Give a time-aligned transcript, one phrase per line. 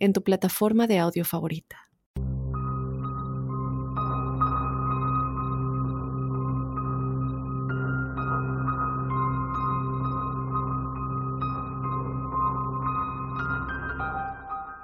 [0.00, 1.90] en tu plataforma de audio favorita.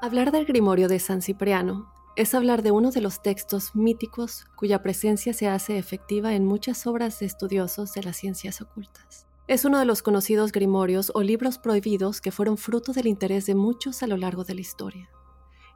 [0.07, 4.81] Hablar del Grimorio de San Cipriano es hablar de uno de los textos míticos cuya
[4.81, 9.26] presencia se hace efectiva en muchas obras de estudiosos de las ciencias ocultas.
[9.49, 13.55] Es uno de los conocidos grimorios o libros prohibidos que fueron fruto del interés de
[13.55, 15.09] muchos a lo largo de la historia.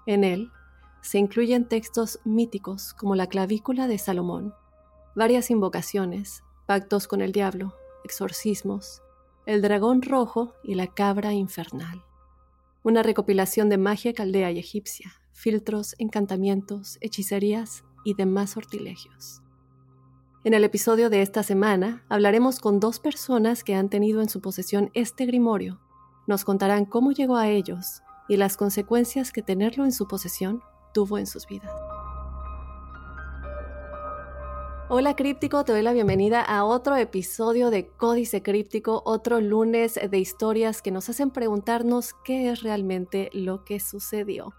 [0.06, 0.50] En él
[1.02, 4.54] se incluyen textos míticos como la clavícula de Salomón,
[5.14, 9.02] varias invocaciones, pactos con el diablo, exorcismos,
[9.46, 12.02] el dragón rojo y la cabra infernal.
[12.82, 19.42] Una recopilación de magia caldea y egipcia, filtros, encantamientos, hechicerías y demás sortilegios.
[20.42, 24.40] En el episodio de esta semana hablaremos con dos personas que han tenido en su
[24.40, 25.78] posesión este grimorio.
[26.26, 30.62] Nos contarán cómo llegó a ellos y las consecuencias que tenerlo en su posesión
[30.94, 31.70] tuvo en sus vidas.
[34.88, 40.18] Hola críptico, te doy la bienvenida a otro episodio de Códice Críptico, otro lunes de
[40.18, 44.54] historias que nos hacen preguntarnos qué es realmente lo que sucedió.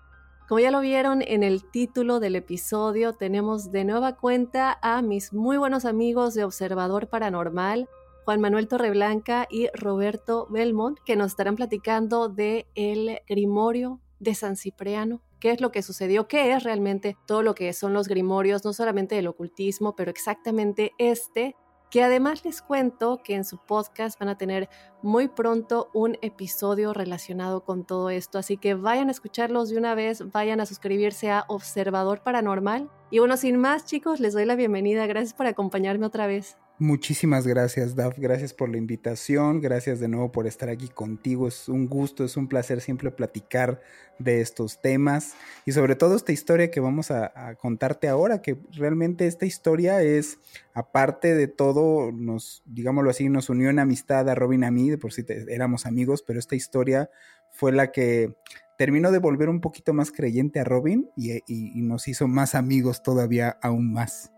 [0.52, 5.32] Como ya lo vieron en el título del episodio, tenemos de nueva cuenta a mis
[5.32, 7.88] muy buenos amigos de Observador Paranormal,
[8.26, 14.58] Juan Manuel Torreblanca y Roberto Belmont, que nos estarán platicando de el Grimorio de San
[14.58, 18.66] Cipriano, qué es lo que sucedió, qué es realmente todo lo que son los grimorios,
[18.66, 21.56] no solamente del ocultismo, pero exactamente este
[21.92, 24.70] que además les cuento que en su podcast van a tener
[25.04, 29.94] muy pronto un episodio relacionado con todo esto, así que vayan a escucharlos de una
[29.94, 32.90] vez, vayan a suscribirse a Observador Paranormal.
[33.12, 36.58] Y bueno, sin más chicos, les doy la bienvenida, gracias por acompañarme otra vez.
[36.82, 38.18] Muchísimas gracias, Daf.
[38.18, 39.62] Gracias por la invitación.
[39.62, 41.48] Gracias de nuevo por estar aquí contigo.
[41.48, 43.80] Es un gusto, es un placer siempre platicar
[44.18, 49.28] de estos temas y sobre todo esta historia que vamos a, contarte ahora, que realmente
[49.28, 50.40] esta historia es,
[50.74, 54.98] aparte de todo, nos, digámoslo así, nos unió en amistad a Robin a mí, de
[54.98, 57.12] por sí éramos amigos, pero esta historia
[57.52, 58.34] fue la que
[58.80, 61.44] terminó de volver un poquito más creyente a Robin y
[61.84, 64.32] nos hizo más amigos todavía aún más.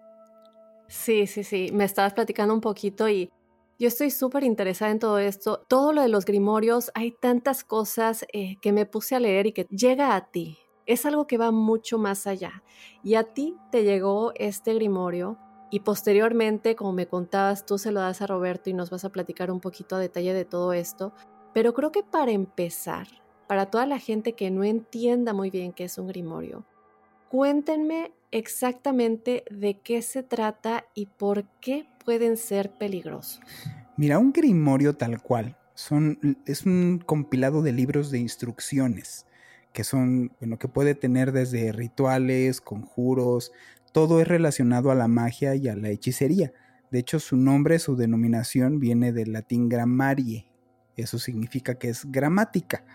[0.94, 3.32] Sí, sí, sí, me estabas platicando un poquito y
[3.80, 5.66] yo estoy súper interesada en todo esto.
[5.68, 9.54] Todo lo de los grimorios, hay tantas cosas eh, que me puse a leer y
[9.54, 10.60] que llega a ti.
[10.86, 12.64] Es algo que va mucho más allá.
[13.04, 15.40] Y a ti te llegó este grimorio
[15.72, 19.12] y posteriormente, como me contabas, tú se lo das a Roberto y nos vas a
[19.12, 21.12] platicar un poquito a detalle de todo esto.
[21.56, 23.08] Pero creo que para empezar,
[23.48, 26.66] para toda la gente que no entienda muy bien qué es un grimorio,
[27.30, 33.40] cuéntenme exactamente de qué se trata y por qué pueden ser peligrosos.
[33.96, 35.56] Mira, un grimorio tal cual
[36.46, 39.26] es un compilado de libros de instrucciones
[39.72, 43.52] que son, bueno, que puede tener desde rituales, conjuros,
[43.92, 46.54] todo es relacionado a la magia y a la hechicería.
[46.92, 50.48] De hecho, su nombre, su denominación viene del latín gramarie.
[50.96, 52.86] Eso significa que es gramática,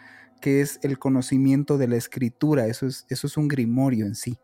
[0.40, 2.66] que es el conocimiento de la escritura.
[2.66, 4.38] Eso es, eso es un grimorio en sí.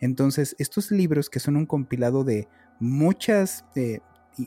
[0.00, 4.00] Entonces, estos libros que son un compilado de muchas, eh,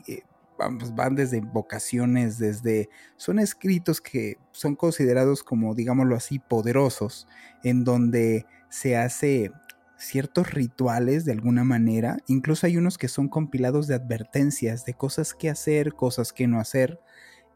[0.08, 0.22] eh,
[0.58, 7.26] van desde vocaciones, desde, son escritos que son considerados como, digámoslo así, poderosos,
[7.62, 9.50] en donde se hace
[9.96, 15.34] ciertos rituales de alguna manera, incluso hay unos que son compilados de advertencias, de cosas
[15.34, 17.00] que hacer, cosas que no hacer,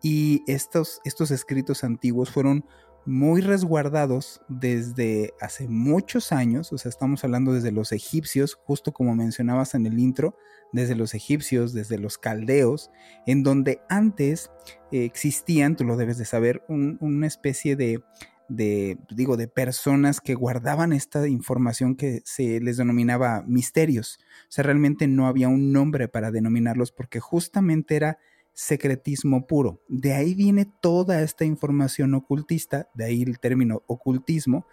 [0.02, 2.64] y estos, estos escritos antiguos fueron
[3.08, 9.14] muy resguardados desde hace muchos años, o sea, estamos hablando desde los egipcios, justo como
[9.14, 10.36] mencionabas en el intro,
[10.74, 12.90] desde los egipcios, desde los caldeos,
[13.26, 14.50] en donde antes
[14.92, 18.02] eh, existían, tú lo debes de saber, una especie de,
[18.50, 24.18] de, digo, de personas que guardaban esta información que se les denominaba misterios.
[24.42, 28.18] O sea, realmente no había un nombre para denominarlos porque justamente era
[28.58, 29.80] secretismo puro.
[29.86, 34.66] De ahí viene toda esta información ocultista, de ahí el término ocultismo,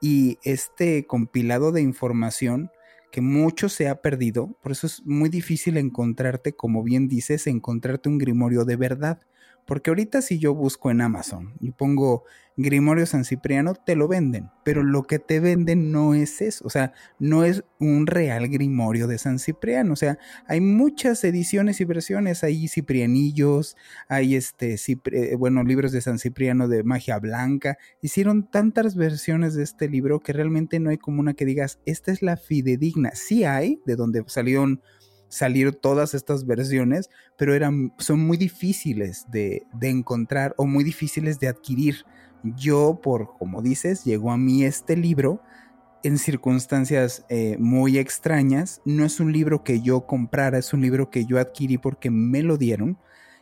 [0.00, 2.70] y este compilado de información
[3.12, 8.08] que mucho se ha perdido, por eso es muy difícil encontrarte, como bien dices, encontrarte
[8.08, 9.20] un grimorio de verdad,
[9.66, 12.24] Porque ahorita si yo busco en Amazon y pongo
[12.58, 16.70] Grimorio San Cipriano, te lo venden, pero lo que te venden no es eso, o
[16.70, 21.84] sea, no es un real Grimorio de San Cipriano, o sea, hay muchas ediciones y
[21.84, 23.76] versiones, hay ciprianillos,
[24.08, 24.76] hay este,
[25.36, 30.32] bueno, libros de San Cipriano de magia blanca, hicieron tantas versiones de este libro que
[30.32, 34.24] realmente no hay como una que digas, esta es la fidedigna, sí hay, de donde
[34.28, 34.80] salieron
[35.28, 41.48] salir todas estas versiones, pero eran, son muy difíciles de, encontrar o muy difíciles de
[41.48, 42.04] adquirir.
[42.42, 45.40] Yo, por como dices, llegó a mí este libro
[46.02, 48.80] en circunstancias eh, muy extrañas.
[48.84, 52.42] No es un libro que yo comprara, es un libro que yo adquirí porque me
[52.42, 52.98] lo dieron.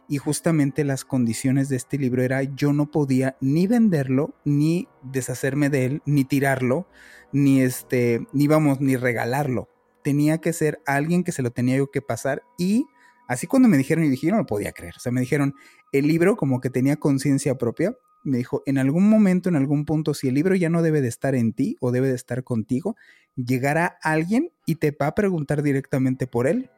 [0.07, 5.71] Y justamente las condiciones de este libro era yo no podía ni venderlo, ni deshacerme
[5.71, 6.87] de él, ni tirarlo,
[7.33, 9.74] ni este, ni vamos, ni regalarlo
[10.05, 12.87] tenía que ser alguien que se lo tenía yo que pasar y
[13.27, 15.55] así cuando me dijeron y dije, no lo podía creer, o sea, me dijeron,
[15.91, 20.15] el libro como que tenía conciencia propia, me dijo, en algún momento, en algún punto,
[20.15, 22.97] si el libro ya no debe de estar en ti o debe de estar contigo,
[23.37, 26.71] llegará alguien y te va a preguntar directamente por él,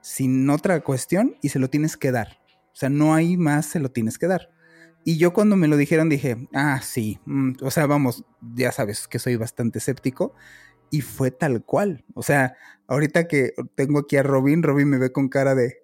[0.00, 2.40] sin otra cuestión, y se lo tienes que dar.
[2.72, 4.50] O sea, no hay más, se lo tienes que dar.
[5.04, 8.24] Y yo cuando me lo dijeron dije, ah, sí, mm, o sea, vamos,
[8.54, 10.34] ya sabes que soy bastante escéptico
[10.90, 12.04] y fue tal cual.
[12.14, 12.56] O sea,
[12.86, 15.78] ahorita que tengo aquí a Robin, Robin me ve con cara de,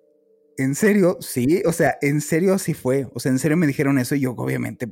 [0.56, 1.18] ¿en serio?
[1.20, 3.08] Sí, o sea, en serio sí fue.
[3.14, 4.88] O sea, en serio me dijeron eso y yo obviamente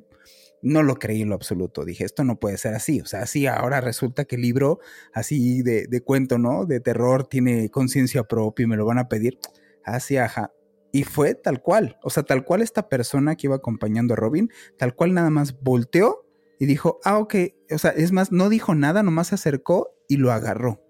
[0.62, 1.84] no lo creí en lo absoluto.
[1.84, 3.00] Dije, esto no puede ser así.
[3.00, 4.78] O sea, así ahora resulta que el libro
[5.12, 6.66] así de, de cuento, ¿no?
[6.66, 9.38] De terror tiene conciencia propia y me lo van a pedir.
[9.84, 10.52] Así, ajá.
[10.92, 11.98] Y fue tal cual.
[12.02, 15.60] O sea, tal cual esta persona que iba acompañando a Robin, tal cual nada más
[15.60, 16.26] volteó
[16.62, 17.34] y dijo, ah, ok.
[17.72, 20.80] O sea, es más, no dijo nada, nomás se acercó y lo agarró.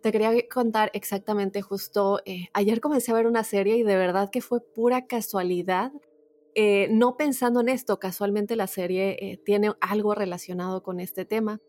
[0.00, 4.30] Te quería contar exactamente justo, eh, ayer comencé a ver una serie y de verdad
[4.30, 5.90] que fue pura casualidad,
[6.54, 11.60] eh, no pensando en esto, casualmente la serie eh, tiene algo relacionado con este tema.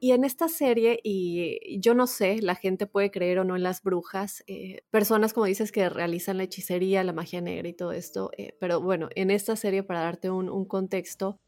[0.00, 3.62] Y en esta serie, y yo no sé, la gente puede creer o no en
[3.62, 4.42] las brujas,
[4.90, 9.10] personas como dices que realizan la hechicería, la magia negra y todo esto, pero bueno,
[9.14, 11.38] en esta serie, para darte un contexto,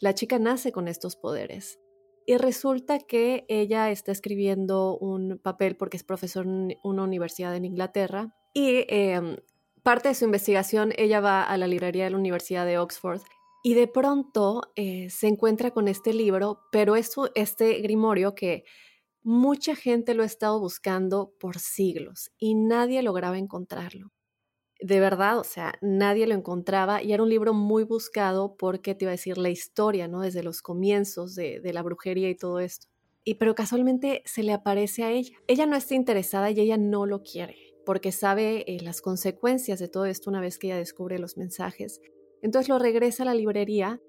[0.00, 1.78] la chica nace con estos poderes.
[2.26, 7.64] Y resulta que ella está escribiendo un papel porque es profesor en una universidad en
[7.64, 9.36] Inglaterra y em,
[9.82, 13.20] parte de su investigación ella va a la librería de la Universidad de Oxford
[13.62, 18.64] y de pronto eh, se encuentra con este libro, pero es este grimorio que
[19.22, 24.12] mucha gente lo ha estado buscando por siglos y nadie lograba encontrarlo
[24.82, 29.04] de verdad, o sea, nadie lo encontraba y era un libro muy buscado porque te
[29.04, 30.22] iba a decir la historia, ¿no?
[30.22, 32.88] Desde los comienzos de, la brujería y todo esto.
[33.24, 35.36] Y pero casualmente se le aparece a ella.
[35.46, 39.88] Ella no está interesada y ella no lo quiere porque sabe eh, las consecuencias de
[39.88, 42.00] todo esto una vez que ella descubre los mensajes.
[42.42, 44.00] Entonces lo regresa a la librería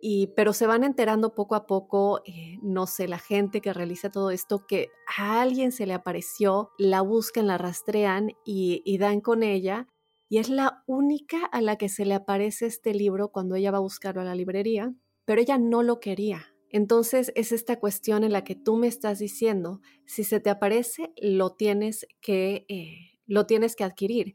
[0.00, 4.10] y, pero se van enterando poco a poco, eh, no sé, la gente que realiza
[4.10, 9.42] todo esto, que a alguien se le apareció, la buscan, la rastrean y dan con
[9.42, 9.88] ella
[10.28, 13.78] y es la única a la que se le aparece este libro cuando ella va
[13.78, 14.94] a buscarlo a la librería,
[15.24, 16.46] pero ella no lo quería.
[16.70, 21.12] Entonces es esta cuestión en la que tú me estás diciendo, si se te aparece,
[21.16, 24.34] lo tienes que, eh, lo tienes que adquirir.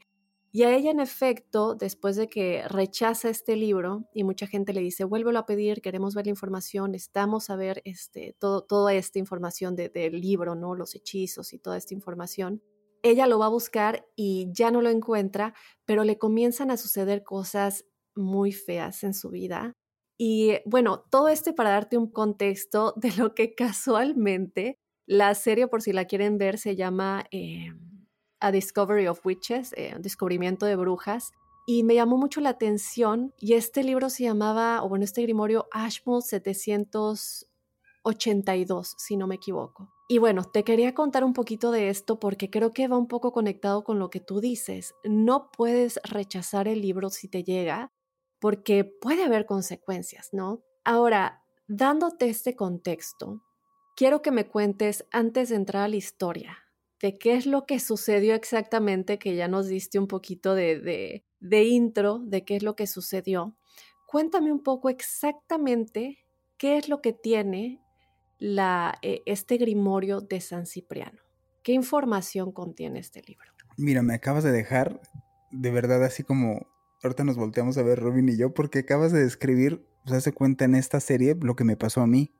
[0.53, 4.81] Y a ella, en efecto, después de que rechaza este libro y mucha gente le
[4.81, 9.17] dice, vuélvelo a pedir, queremos ver la información, estamos a ver este, todo, toda esta
[9.17, 10.75] información del libro, ¿no?
[10.75, 12.61] Los hechizos y toda esta información
[13.03, 15.53] ella lo va a buscar y ya no lo encuentra,
[15.85, 19.75] pero le comienzan a suceder cosas muy feas en su vida.
[20.17, 24.77] Y bueno, todo esto para darte un contexto de lo que casualmente
[25.07, 27.73] la serie, por si la quieren ver, se llama eh,
[28.39, 31.31] A Discovery of Witches, eh, Descubrimiento de Brujas.
[31.67, 35.67] Y me llamó mucho la atención y este libro se llamaba, o bueno, este grimorio
[35.71, 39.93] Ashmole 782, si no me equivoco.
[40.11, 43.31] Y bueno, te quería contar un poquito de esto porque creo que va un poco
[43.31, 44.93] conectado con lo que tú dices.
[45.05, 47.93] No puedes rechazar el libro si te llega
[48.41, 50.65] porque puede haber consecuencias, ¿no?
[50.83, 53.41] Ahora, dándote este contexto,
[53.95, 56.57] quiero que me cuentes antes de entrar a la historia
[57.01, 61.63] de qué es lo que sucedió exactamente, que ya nos diste un poquito de, de
[61.63, 63.55] intro de qué es lo que sucedió.
[64.07, 66.17] Cuéntame un poco exactamente
[66.57, 67.79] qué es lo que tiene
[68.41, 71.19] la, eh, este grimorio de San Cipriano?
[71.63, 73.45] ¿Qué información contiene este libro?
[73.77, 74.99] Mira, me acabas de dejar
[75.51, 76.67] de verdad así como
[77.03, 80.65] ahorita nos volteamos a ver Robin y yo porque acabas de describir, se hace cuenta
[80.65, 82.33] en esta serie lo que me pasó a mí.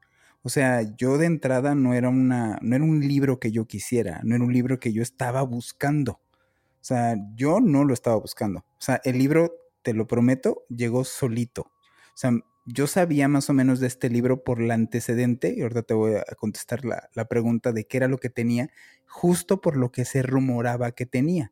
[0.44, 4.22] O sea, yo de entrada no era una no era un libro que yo quisiera,
[4.24, 6.14] no era un libro que yo estaba buscando.
[6.14, 8.62] O sea, yo no lo estaba buscando.
[8.62, 9.54] O sea, el libro
[9.84, 11.62] te lo prometo, llegó solito.
[11.62, 12.32] O sea,
[12.66, 16.16] yo sabía más o menos de este libro por la antecedente, y ahorita te voy
[16.16, 18.70] a contestar la, pregunta de qué era lo que tenía,
[19.08, 21.52] justo por lo que se rumoraba que tenía.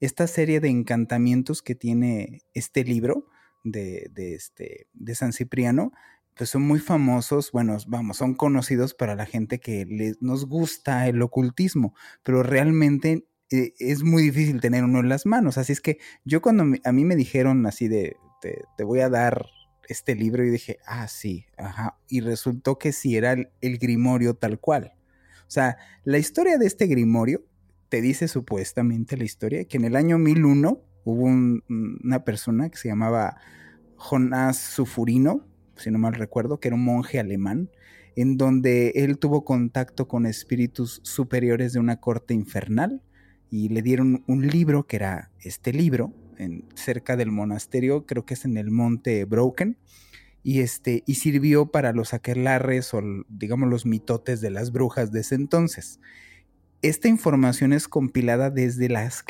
[0.00, 3.26] Esta serie de encantamientos que tiene este libro
[3.64, 5.92] de, este, de San Cipriano,
[6.36, 11.08] pues son muy famosos, bueno, vamos, son conocidos para la gente que les, nos gusta
[11.08, 15.58] el ocultismo, pero realmente eh, es muy difícil tener uno en las manos.
[15.58, 19.46] Así es que yo cuando a mí me dijeron así de, te voy a dar
[19.88, 21.98] este libro y dije, ah, sí, ajá.
[22.08, 24.92] Y resultó que sí era el, grimorio tal cual.
[25.40, 27.44] O sea, la historia de este grimorio
[27.88, 32.88] te dice supuestamente la historia que en el año 1001 hubo una persona que se
[32.88, 33.38] llamaba
[33.96, 37.70] Jonás Sufurino, si no mal recuerdo, que era un monje alemán,
[38.14, 43.02] en donde él tuvo contacto con espíritus superiores de una corte infernal
[43.50, 46.12] y le dieron un libro que era este libro,
[46.74, 49.76] cerca del monasterio, creo que es en el monte Broken,
[50.42, 55.20] y, este, y sirvió para los aquelarres o digamos los mitotes de las brujas de
[55.20, 56.00] ese entonces.
[56.80, 59.24] Esta información es compilada desde, las,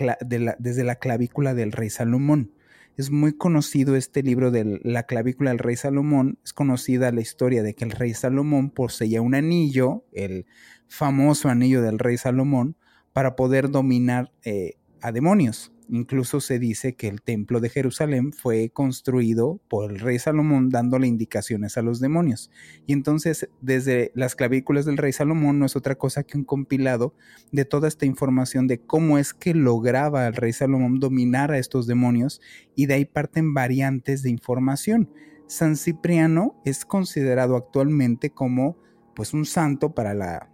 [0.59, 2.53] desde la clavícula del rey Salomón.
[2.99, 6.39] Es muy conocido este libro de la clavícula del rey Salomón.
[6.45, 10.47] Es conocida la historia de que el rey Salomón poseía un anillo, el
[10.89, 12.77] famoso anillo del rey Salomón,
[13.13, 15.73] para poder dominar eh, a demonios.
[15.91, 21.07] Incluso se dice que el templo de Jerusalén fue construido por el rey Salomón dándole
[21.07, 22.51] indicaciones a los demonios.
[22.87, 27.15] Y entonces desde las clavículas del rey Salomón no es otra cosa que un compilado
[27.53, 31.87] de toda esta información de cómo es que lograba el rey Salomón dominar a estos
[31.87, 32.43] demonios
[32.75, 35.11] y de ahí parten variantes de información.
[35.47, 38.77] San Cipriano es considerado actualmente como
[39.15, 40.51] pues un santo para la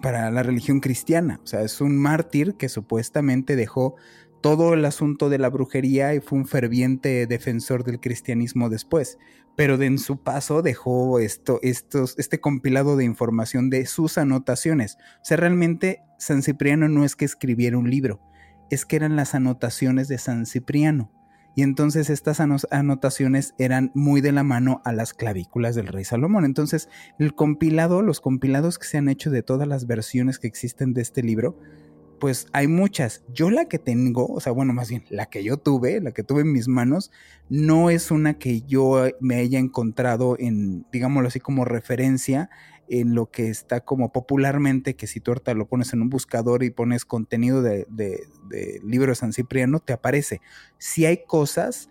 [0.00, 3.96] para la religión cristiana, o sea, es un mártir que supuestamente dejó
[4.42, 9.18] todo el asunto de la brujería y fue un ferviente defensor del cristianismo después.
[9.56, 14.98] Pero de en su paso dejó esto, estos, este compilado de información de sus anotaciones.
[15.22, 18.20] O sea, realmente San Cipriano no es que escribiera un libro,
[18.70, 21.10] es que eran las anotaciones de San Cipriano.
[21.54, 26.46] Y entonces estas anotaciones eran muy de la mano a las clavículas del rey Salomón.
[26.46, 30.94] Entonces el compilado, los compilados que se han hecho de todas las versiones que existen
[30.94, 31.58] de este libro,
[32.22, 33.24] pues hay muchas.
[33.34, 36.22] Yo la que tengo, o sea, bueno, más bien, la que yo tuve, la que
[36.22, 37.10] tuve en mis manos,
[37.48, 42.48] no es una que yo me haya encontrado en, digámoslo así, como referencia
[42.88, 46.62] en lo que está como popularmente, que si tú ahorita lo pones en un buscador
[46.62, 47.88] y pones contenido de,
[48.84, 50.40] libro de San Cipriano, te aparece.
[50.78, 51.90] Si hay cosas,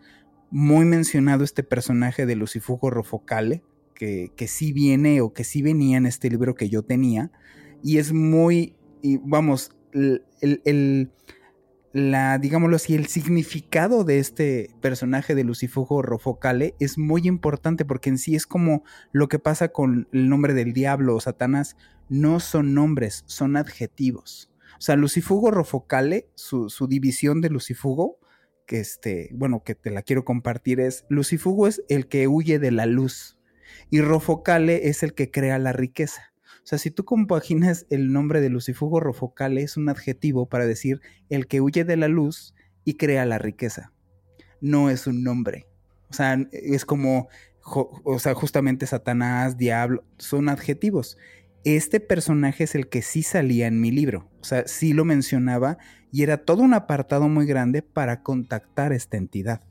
[0.50, 3.64] muy mencionado este personaje de Lucifugo Rofocale,
[3.96, 7.34] que, que sí viene o que sí venía en este libro que yo tenía,
[7.84, 11.12] y es muy, y vamos, el,
[11.94, 18.10] la, digámoslo así, el significado de este personaje de Lucifugo Rofocale es muy importante porque
[18.10, 21.76] en sí es como lo que pasa con el nombre del diablo o Satanás,
[22.10, 24.52] no son nombres, son adjetivos.
[24.78, 28.20] O sea, Lucifugo Rofocale, su, su división de Lucifugo,
[28.66, 32.72] que este, bueno, que te la quiero compartir es, Lucifugo es el que huye de
[32.72, 33.38] la luz
[33.90, 36.31] y Rofocale es el que crea la riqueza.
[36.64, 41.02] O sea, si tú compaginas el nombre de Lucifugo Rofocale, es un adjetivo para decir
[41.30, 42.54] el que huye de la luz
[42.86, 43.92] y crea la riqueza.
[44.62, 45.68] No es un nombre.
[46.10, 47.30] O sea, es como,
[47.64, 51.18] o sea, justamente Satanás, diablo, son adjetivos.
[51.64, 54.30] Este personaje es el que sí salía en mi libro.
[54.42, 55.78] O sea, sí lo mencionaba
[56.12, 59.62] y era todo un apartado muy grande para contactar esta entidad.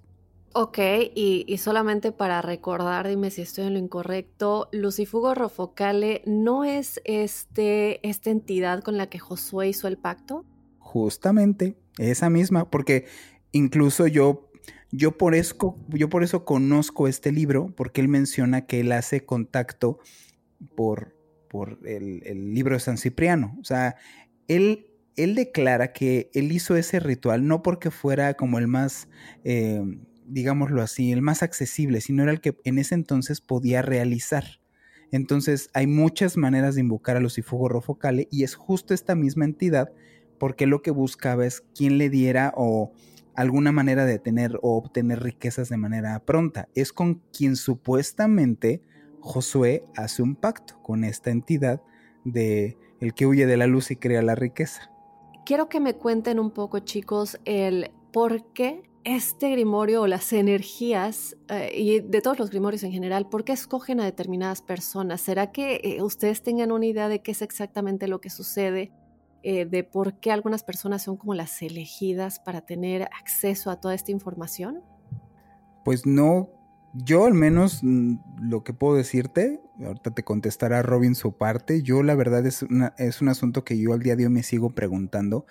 [0.52, 0.78] Ok,
[1.14, 8.07] y, solamente para recordar, dime si estoy en lo incorrecto, Lucifugo Rofocale no es este,
[8.09, 10.45] esta entidad con la que Josué hizo el pacto.
[10.78, 13.07] Justamente, esa misma, porque
[13.52, 14.50] incluso yo,
[14.90, 19.25] yo, por eso, yo por eso conozco este libro, porque él menciona que él hace
[19.25, 20.00] contacto
[20.75, 21.14] por,
[21.49, 23.57] por el, libro de San Cipriano.
[23.61, 23.95] O sea,
[24.49, 29.07] él él declara que él hizo ese ritual no porque fuera como el más
[29.45, 29.83] eh,
[30.30, 34.44] digámoslo así, el más accesible, sino era el que en ese entonces podía realizar.
[35.12, 39.92] Entonces hay muchas maneras de invocar a Lucifugo Rofocale y es justo esta misma entidad
[40.38, 42.92] porque lo que buscaba es quien le diera o
[43.34, 46.68] alguna manera de tener o obtener riquezas de manera pronta.
[46.75, 48.82] Es con quien supuestamente
[49.20, 51.82] Josué hace un pacto con esta entidad
[52.25, 54.90] de el que huye de la luz y crea la riqueza.
[55.44, 61.37] Quiero que me cuenten un poco, chicos, el por qué este grimorio o las energías,
[61.49, 65.21] eh, y de todos los grimorios en general, ¿por qué escogen a determinadas personas?
[65.21, 68.92] ¿Será que eh, ustedes tengan una idea de qué es exactamente lo que sucede?
[69.42, 73.95] Eh, de por qué algunas personas son como las elegidas para tener acceso a toda
[73.95, 74.83] esta información?
[75.83, 76.50] Pues no,
[76.92, 82.02] yo al menos mm, lo que puedo decirte, ahorita te contestará Robin su parte, yo
[82.02, 82.66] la verdad es,
[82.99, 85.47] es un asunto que yo al día de hoy me sigo preguntando.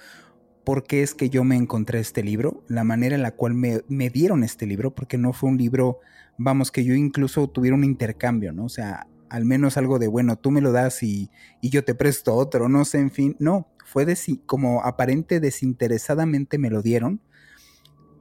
[0.64, 2.64] ¿Por qué es que yo me encontré este libro?
[2.68, 6.00] La manera en la cual me, me dieron este libro, porque no fue un libro,
[6.38, 8.66] vamos, que yo incluso tuviera un intercambio, ¿no?
[8.66, 11.30] O sea, al menos algo de, bueno, tú me lo das y,
[11.62, 16.58] y yo te presto otro, no sé, en fin, no, fue de, como aparente desinteresadamente
[16.58, 17.22] me lo dieron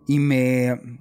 [0.07, 0.99] y me,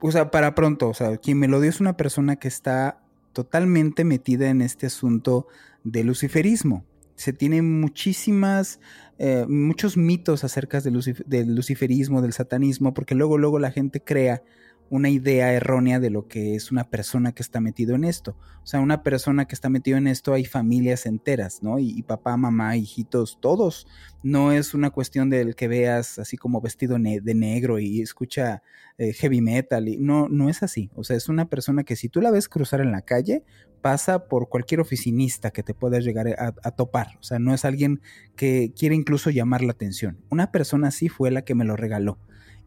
[0.00, 3.00] o sea, para pronto, o sea, quien me lo dio es una persona que está
[3.32, 5.46] totalmente metida en este asunto
[5.84, 6.84] de luciferismo.
[7.16, 8.80] Se tienen muchísimas,
[9.18, 14.42] eh, muchos mitos acerca del, del luciferismo, del satanismo, porque luego, luego la gente crea
[14.90, 18.36] una idea errónea de lo que es una persona que está metido en esto.
[18.62, 21.78] O sea, una persona que está metido en esto hay familias enteras, ¿no?
[21.78, 23.86] Y, papá, mamá, hijitos, todos.
[24.22, 28.62] No es una cuestión del que veas así como vestido de negro y escucha
[28.96, 29.88] eh, heavy metal.
[29.88, 30.90] Y, no, no es así.
[30.94, 33.44] O sea, es una persona que si tú la ves cruzar en la calle,
[33.80, 37.16] pasa por cualquier oficinista que te pueda llegar a, a topar.
[37.20, 38.00] O sea, no es alguien
[38.36, 40.18] que quiere incluso llamar la atención.
[40.30, 42.18] Una persona así fue la que me lo regaló.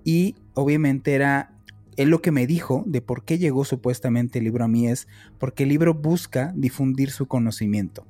[0.03, 1.53] Y obviamente era
[1.97, 5.07] él lo que me dijo de por qué llegó supuestamente el libro a mí es
[5.39, 8.07] porque el libro busca difundir su conocimiento.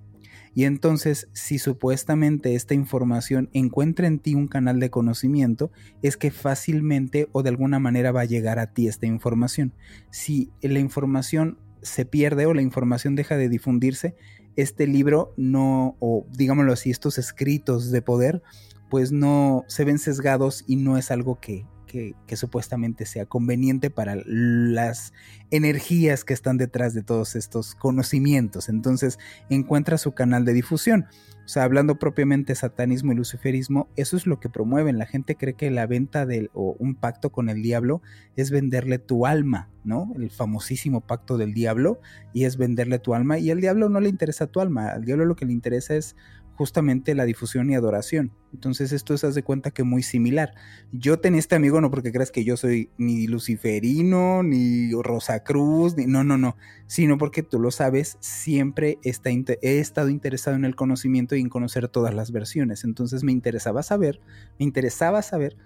[0.53, 6.29] Y entonces, si supuestamente esta información encuentra en ti un canal de conocimiento, es que
[6.29, 9.73] fácilmente o de alguna manera va a llegar a ti esta información.
[10.09, 14.15] Si la información se pierde o la información deja de difundirse,
[14.55, 18.41] este libro no, o digámoslo así, estos escritos de poder,
[18.89, 24.15] pues no se ven sesgados y no es algo que, que, supuestamente sea conveniente para
[24.25, 25.13] las
[25.49, 28.69] energías que están detrás de todos estos conocimientos.
[28.69, 29.19] Entonces
[29.49, 31.07] encuentra su canal de difusión.
[31.43, 34.97] O sea, hablando propiamente de satanismo y luciferismo, eso es lo que promueven.
[34.97, 38.01] La gente cree que la venta del, o un pacto con el diablo
[38.37, 40.13] es venderle tu alma, ¿no?
[40.15, 41.99] El famosísimo pacto del diablo
[42.31, 45.25] y es venderle tu alma y al diablo no le interesa tu alma, al diablo
[45.25, 46.15] lo que le interesa es
[46.61, 48.31] justamente la difusión y adoración.
[48.53, 50.53] Entonces esto es, haz de cuenta que muy similar.
[50.91, 56.05] Yo tenía este amigo no porque creas que yo soy ni luciferino, ni Rosacruz, ni
[56.05, 60.75] no, no, no, sino porque tú lo sabes, siempre está, he estado interesado en el
[60.75, 62.83] conocimiento y en conocer todas las versiones.
[62.83, 64.21] Entonces me interesaba saber,
[64.59, 65.57] me interesaba saber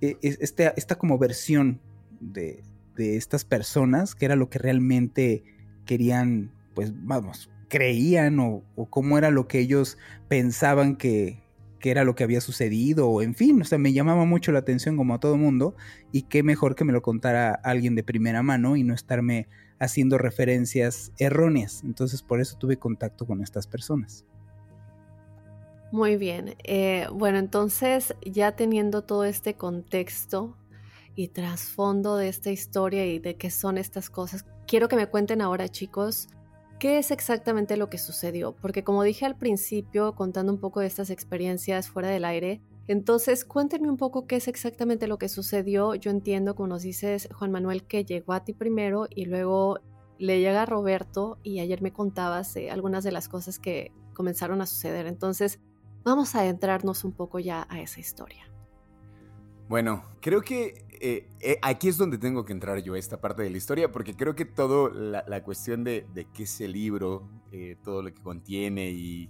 [0.00, 1.80] eh, esta, esta como versión
[2.18, 2.64] de,
[2.96, 5.44] de estas personas, que era lo que realmente
[5.86, 9.96] querían, pues vamos, creían o, cómo era lo que ellos
[10.28, 11.40] pensaban que,
[11.80, 14.98] era lo que había sucedido, o en fin, o sea, me llamaba mucho la atención
[14.98, 15.74] como a todo mundo,
[16.12, 20.18] y qué mejor que me lo contara alguien de primera mano y no estarme haciendo
[20.18, 21.82] referencias erróneas.
[21.82, 24.26] Entonces por eso tuve contacto con estas personas.
[25.92, 30.58] Muy bien, eh, bueno, entonces ya teniendo todo este contexto
[31.14, 35.40] y trasfondo de esta historia y de qué son estas cosas, quiero que me cuenten
[35.40, 36.28] ahora chicos
[36.82, 38.56] ¿Qué es exactamente lo que sucedió?
[38.56, 43.44] Porque como dije al principio, contando un poco de estas experiencias fuera del aire, entonces
[43.44, 45.94] cuéntenme un poco qué es exactamente lo que sucedió.
[45.94, 49.78] Yo entiendo, como nos dices, Juan Manuel, que llegó a ti primero y luego
[50.18, 54.66] le llega a Roberto y ayer me contabas algunas de las cosas que comenzaron a
[54.66, 55.06] suceder.
[55.06, 55.60] Entonces,
[56.02, 58.51] vamos a adentrarnos un poco ya a esa historia.
[59.68, 63.50] Bueno, creo que eh, eh, aquí es donde tengo que entrar yo, esta parte de
[63.50, 68.02] la historia, porque creo que todo la, cuestión de, qué es el libro, eh, todo
[68.02, 69.28] lo que contiene y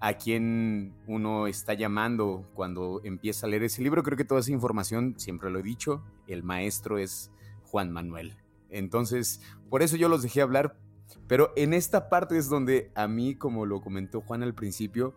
[0.00, 4.50] a quién uno está llamando cuando empieza a leer ese libro, creo que toda esa
[4.50, 7.30] información, siempre lo he dicho, el maestro es
[7.66, 8.36] Juan Manuel.
[8.68, 9.40] Entonces,
[9.70, 10.76] por eso yo los dejé hablar,
[11.28, 15.14] pero en esta parte es donde a mí, como lo comentó Juan al principio,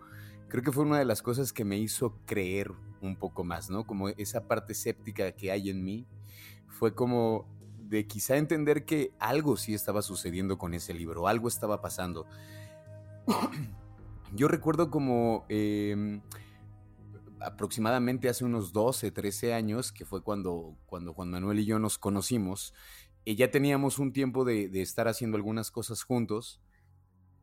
[0.49, 2.71] creo que fue una de las cosas que me hizo creer
[3.08, 3.86] un poco más, ¿no?
[3.86, 6.06] Como esa parte escéptica que hay en mí,
[6.68, 7.48] fue como
[7.80, 12.26] de quizá entender que algo sí estaba sucediendo con ese libro, algo estaba pasando.
[14.34, 16.22] Yo recuerdo como em,
[17.39, 21.98] aproximadamente hace unos 12, 13 años, que fue cuando, cuando Juan Manuel y yo nos
[21.98, 22.74] conocimos,
[23.24, 26.62] y ya teníamos un tiempo de, de estar haciendo algunas cosas juntos,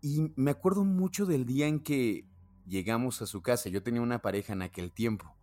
[0.01, 2.27] y me acuerdo mucho del día en que
[2.67, 3.69] llegamos a su casa.
[3.69, 5.35] Yo tenía una pareja en aquel tiempo.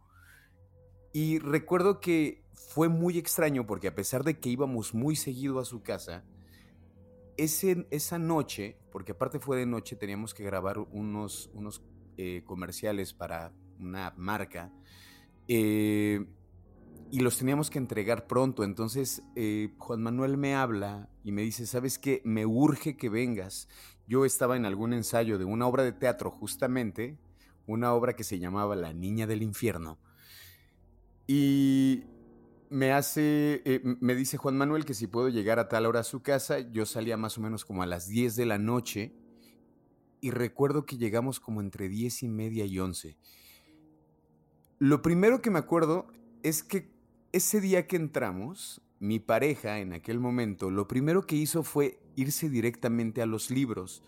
[1.11, 5.65] Y recuerdo que fue muy extraño porque a pesar de que íbamos muy seguido a
[5.65, 6.23] su casa,
[7.35, 11.81] ese, esa noche, porque aparte fue de noche, teníamos que grabar unos, unos
[12.17, 14.71] eh, comerciales para una marca
[15.47, 16.25] eh,
[17.09, 18.63] y los teníamos que entregar pronto.
[18.63, 22.21] Entonces eh, Juan Manuel me habla y me dice, ¿sabes qué?
[22.23, 23.67] Me urge que vengas.
[24.05, 27.17] Yo estaba en algún ensayo de una obra de teatro justamente,
[27.65, 29.97] una obra que se llamaba La Niña del Infierno
[31.31, 32.05] y
[32.71, 36.03] me hace, eh, me dice Juan Manuel que si puedo llegar a tal hora a
[36.03, 39.13] su casa, yo salía más o menos como a las 10 de la noche
[40.21, 43.15] y recuerdo que llegamos como entre 10 y media y 11.
[44.79, 46.07] Lo primero que me acuerdo
[46.41, 46.89] es que
[47.31, 52.49] ese día que entramos, mi pareja en aquel momento, lo primero que hizo fue irse
[52.49, 54.01] directamente a los libros.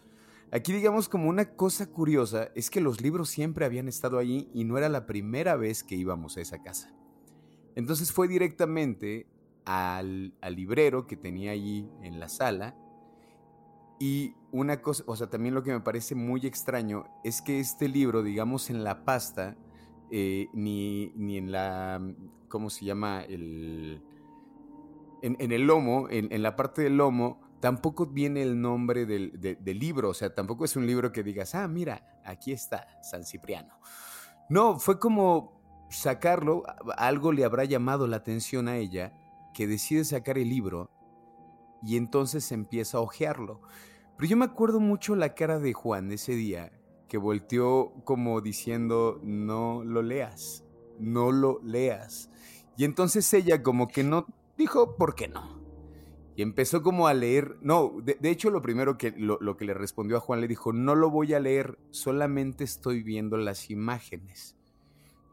[0.51, 4.63] Aquí digamos como una cosa curiosa es que los libros siempre habían estado allí y
[4.63, 6.91] no era la primera vez que íbamos a esa casa.
[7.75, 9.27] Entonces fue directamente
[9.65, 12.75] al, librero que tenía allí en la sala.
[13.99, 17.87] Y una cosa, o sea, también lo que me parece muy extraño es que este
[17.87, 19.55] libro, digamos, en la pasta,
[20.09, 22.01] eh, ni, en la,
[22.49, 23.21] ¿cómo se llama?
[23.21, 24.01] El,
[25.21, 30.09] en, el lomo, en, la parte del lomo, tampoco viene el nombre del, del, libro,
[30.09, 33.79] o sea, tampoco es un libro que digas, ah, mira, aquí está San Cipriano.
[34.49, 35.60] No, fue como
[35.91, 36.63] sacarlo,
[36.97, 39.13] algo le habrá llamado la atención a ella,
[39.53, 40.89] que decide sacar el libro
[41.83, 43.61] y entonces empieza a hojearlo.
[44.17, 46.71] Pero yo me acuerdo mucho la cara de Juan ese día,
[47.07, 50.63] que volteó como diciendo, no lo leas,
[50.99, 52.29] no lo leas.
[52.77, 54.27] Y entonces ella como que no
[54.57, 55.59] dijo, ¿por qué no?
[56.35, 60.17] Y empezó como a leer, no, de, hecho lo primero que lo, que le respondió
[60.17, 64.55] a Juan le dijo, no lo voy a leer, solamente estoy viendo las imágenes.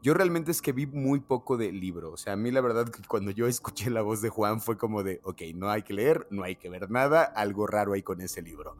[0.01, 2.11] Yo realmente es que vi muy poco del libro.
[2.11, 4.77] O sea, a mí la verdad que cuando yo escuché la voz de Juan fue
[4.77, 8.03] como de, ok, no hay que leer, no hay que ver nada, algo raro hay
[8.03, 8.77] con ese libro.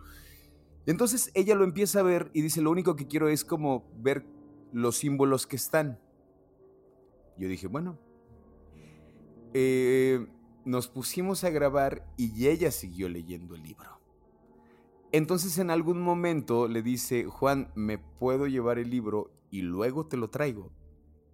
[0.85, 4.25] Entonces ella lo empieza a ver y dice, lo único que quiero es como ver
[4.71, 5.99] los símbolos que están.
[7.37, 7.99] Yo dije, bueno,
[9.53, 10.25] eh,
[10.65, 13.99] nos pusimos a grabar y ella siguió leyendo el libro.
[15.11, 20.17] Entonces en algún momento le dice, Juan, ¿me puedo llevar el libro y luego te
[20.17, 20.71] lo traigo?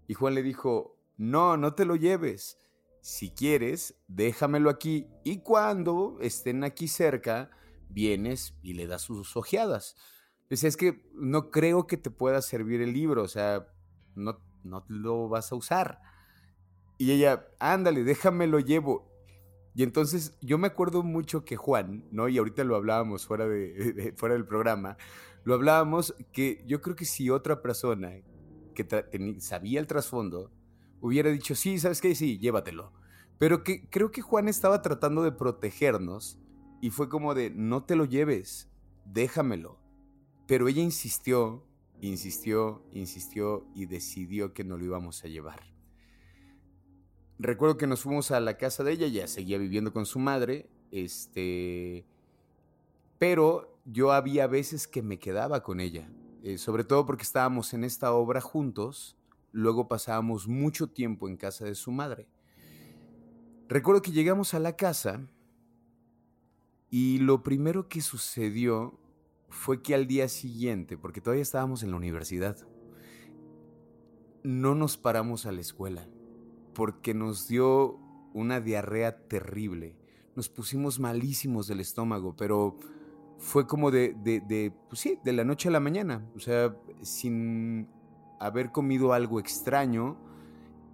[0.08, 2.58] Y Juan le dijo, no, no te lo lleves.
[3.02, 7.52] Si quieres, déjamelo aquí y cuando estén aquí cerca,
[7.90, 9.96] vienes y le das sus ojeadas.
[10.50, 13.68] Es que no creo que te pueda servir el libro, o sea,
[14.16, 16.02] no, no lo vas a usar.
[16.98, 19.12] Y ella, ándale, déjamelo llevo.
[19.74, 22.30] Y entonces yo me acuerdo mucho que Juan, ¿no?
[22.30, 24.98] Y ahorita lo hablábamos fuera, de, fuera del programa,
[25.44, 28.14] lo hablábamos que yo creo que si otra persona
[28.76, 28.86] que
[29.40, 30.52] sabía el trasfondo,
[31.02, 32.14] hubiera dicho, sí, ¿sabes qué?
[32.14, 32.94] Sí, llévatelo.
[33.40, 36.38] Pero que creo que Juan estaba tratando de protegernos
[36.82, 38.70] y fue como de, no te lo lleves,
[39.06, 39.80] déjamelo.
[40.48, 41.66] Pero ella insistió,
[42.02, 45.62] insistió, insistió y decidió que no lo íbamos a llevar.
[47.40, 50.70] Recuerdo que nos fuimos a la casa de ella, ya seguía viviendo con su madre,
[50.92, 52.06] este,
[53.18, 56.10] pero yo había veces que me quedaba con ella.
[56.46, 59.18] Eh, sobre todo porque estábamos en esta obra juntos,
[59.52, 62.28] luego pasábamos mucho tiempo en casa de su madre.
[63.68, 65.28] Recuerdo que llegamos a la casa
[66.92, 69.00] y lo primero que sucedió
[69.50, 72.56] fue que al día siguiente, porque todavía estábamos en la universidad,
[74.44, 76.08] no nos paramos a la escuela
[76.76, 77.98] porque nos dio
[78.36, 79.98] una diarrea terrible.
[80.36, 82.78] Nos pusimos malísimos del estómago, pero
[83.38, 87.88] fue como de, de, pues sí, de la noche a la mañana, o sea, sin
[88.40, 90.18] haber comido algo extraño,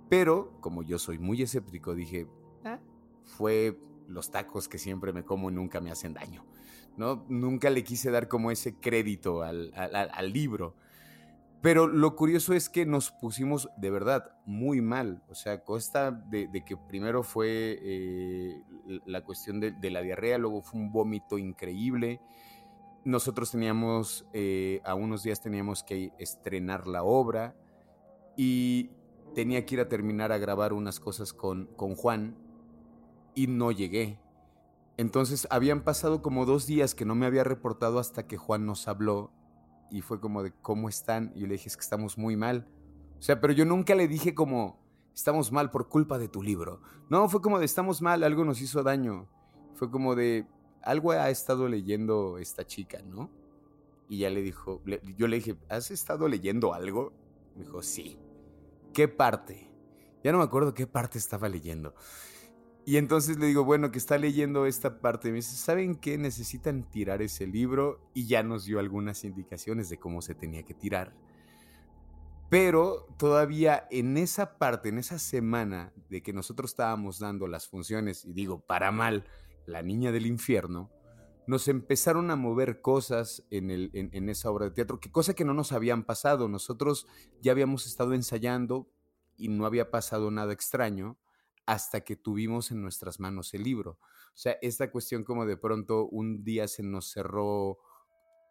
[0.10, 2.28] pero como yo soy muy escéptico, dije,
[2.66, 2.80] ah,
[3.24, 6.46] fue los tacos que siempre me como y nunca me hacen daño,
[6.98, 7.26] ¿no?
[7.30, 10.76] Nunca le quise dar como ese crédito al, al libro.
[11.62, 15.22] Pero lo curioso es que nos pusimos de verdad muy mal.
[15.30, 18.62] O sea, costa de, que primero fue eh,
[19.06, 22.20] la cuestión de, la diarrea, luego fue un vómito increíble.
[23.06, 27.56] Nosotros teníamos, eh, a unos días teníamos que estrenar la obra
[28.36, 28.90] y
[29.36, 32.36] tenía que ir a terminar a grabar unas cosas con, con Juan
[33.36, 34.20] y no llegué.
[34.98, 38.88] Entonces habían pasado como dos días que no me había reportado hasta que Juan nos
[38.88, 39.32] habló
[39.92, 41.32] y fue como de, ¿cómo están?
[41.36, 42.68] Y yo le dije, es que estamos muy mal.
[43.20, 44.80] O sea, pero yo nunca le dije como,
[45.14, 46.82] estamos mal por culpa de tu libro.
[47.10, 49.28] No, fue como de, estamos mal, algo nos hizo daño.
[49.76, 50.48] Fue como de,
[50.82, 53.30] algo ha estado leyendo esta chica, ¿no?
[54.08, 54.82] Y ya le dijo,
[55.18, 57.14] yo le dije, ¿has estado leyendo algo?
[57.56, 58.18] Me dijo, sí.
[58.94, 59.70] ¿Qué parte?
[60.24, 61.94] Ya no me acuerdo qué parte estaba leyendo.
[62.92, 65.30] Y entonces le digo, bueno, que está leyendo esta parte.
[65.30, 66.18] Me dice, ¿saben qué?
[66.18, 68.02] Necesitan tirar ese libro.
[68.14, 71.14] Y ya nos dio algunas indicaciones de cómo se tenía que tirar.
[72.50, 78.26] Pero todavía en esa parte, en esa semana de que nosotros estábamos dando las funciones,
[78.26, 79.24] y digo, para mal,
[79.66, 80.92] la niña del infierno,
[81.48, 85.46] nos empezaron a mover cosas en, el, en esa obra de teatro, que cosa que
[85.46, 86.50] no nos habían pasado.
[86.50, 87.08] Nosotros
[87.42, 88.92] ya habíamos estado ensayando
[89.38, 91.18] y no había pasado nada extraño
[91.72, 93.92] hasta que tuvimos en nuestras manos el libro.
[93.92, 97.80] O sea, esta cuestión como de pronto un día se nos cerró,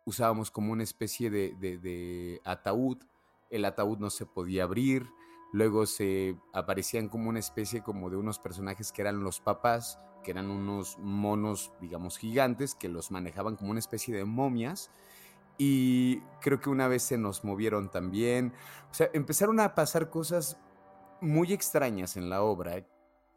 [0.06, 2.96] usábamos como una especie de, ataúd,
[3.50, 5.06] el ataúd no se podía abrir,
[5.52, 10.30] luego se aparecían como una especie como de unos personajes que eran los papás, que
[10.30, 14.90] eran unos monos, digamos, gigantes, que los manejaban como una especie de momias.
[15.59, 18.54] Y creo que una vez se nos movieron también.
[18.90, 20.56] O sea, empezaron a pasar cosas
[21.20, 22.83] muy extrañas en la obra,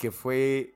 [0.03, 0.75] que fue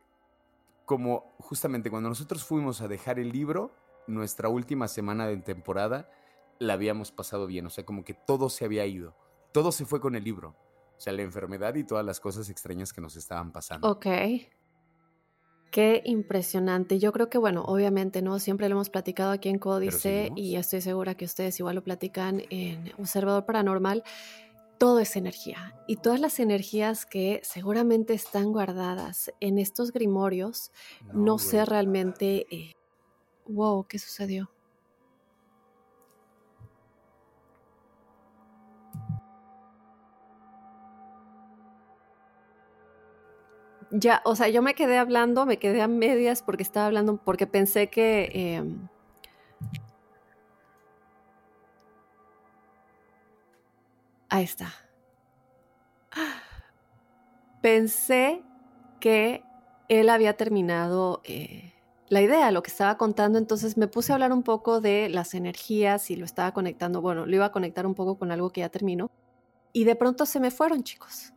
[0.85, 3.75] como justamente cuando nosotros fuimos a dejar el libro,
[4.07, 6.09] nuestra última semana de temporada,
[6.59, 7.65] la habíamos pasado bien.
[7.65, 9.17] O sea, como que todo se había ido.
[9.51, 10.55] Todo se fue con el libro.
[10.95, 13.91] O sea, la enfermedad y todas las cosas extrañas que nos estaban pasando.
[13.91, 14.05] Ok.
[15.71, 16.97] Qué impresionante.
[16.97, 18.39] Yo creo que, bueno, obviamente, ¿no?
[18.39, 22.43] Siempre lo hemos platicado aquí en Códice y estoy segura que ustedes igual lo platican
[22.49, 24.03] en Observador Paranormal.
[24.77, 30.71] Todo es energía y todas las energías que seguramente están guardadas en estos grimorios,
[31.13, 32.45] no, sé realmente.
[32.51, 32.73] Eh,
[33.47, 34.51] wow, ¿qué sucedió?
[43.91, 47.47] ya, o sea, yo me quedé hablando, me quedé a medias porque estaba hablando, porque
[47.47, 48.29] pensé que...
[48.33, 48.87] Em,
[54.29, 54.73] ahí está.
[57.61, 58.43] Pensé
[58.99, 59.43] que
[59.89, 61.73] él había terminado eh,
[62.09, 65.33] la idea, lo que estaba contando, entonces me puse a hablar un poco de las
[65.33, 68.61] energías y lo estaba conectando, bueno, lo iba a conectar un poco con algo que
[68.61, 69.09] ya terminó.
[69.73, 71.33] Y de pronto se me fueron, chicos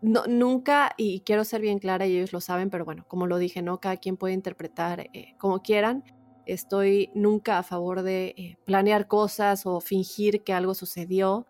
[0.00, 3.62] nunca, y quiero ser bien clara, y ellos lo saben, pero bueno, como lo dije,
[3.62, 3.80] ¿no?
[3.80, 6.04] Cada quien puede interpretar eh, como quieran.
[6.46, 11.46] Estoy nunca a favor de eh, planear cosas o fingir que algo sucedió.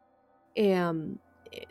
[0.57, 1.19] Em,
[1.53, 1.67] eh,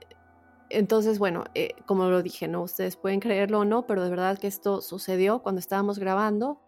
[0.69, 1.43] entonces, bueno,
[1.85, 2.61] como lo dije, ¿no?
[2.63, 6.61] Ustedes pueden creerlo o no, pero de verdad que esto sucedió cuando estábamos grabando.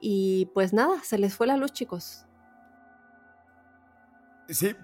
[0.00, 2.24] Y pues nada, se les fue la luz, chicos.
[4.48, 4.74] Sí,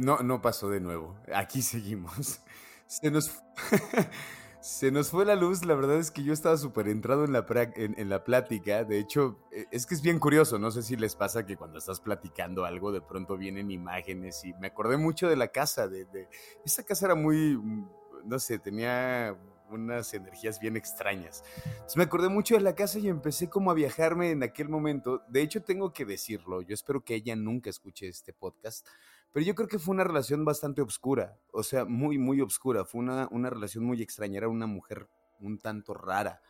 [0.00, 1.16] no, no pasó de nuevo.
[1.34, 2.40] Aquí seguimos.
[2.86, 3.42] Se nos,
[4.62, 7.44] se nos fue la luz, la verdad es que yo estaba súper entrado en la,
[7.74, 11.16] en, la plática, de hecho, e, es que es bien curioso, no sé si les
[11.16, 15.34] pasa que cuando estás platicando algo de pronto vienen imágenes y me acordé mucho de
[15.34, 16.28] la casa, de, de
[16.64, 17.88] esa casa era muy, mm,
[18.24, 19.36] no sé, tenía
[19.68, 21.42] unas energías bien extrañas.
[21.64, 25.22] Entonces me acordé mucho de la casa y empecé como a viajarme en aquel momento.
[25.28, 28.86] De hecho, tengo que decirlo, yo espero que ella nunca escuche este podcast,
[29.32, 32.84] pero yo creo que fue una relación bastante obscura, o sea, muy, muy obscura.
[32.84, 35.08] Fue una, una relación muy extraña, era una mujer
[35.40, 36.42] un tanto rara.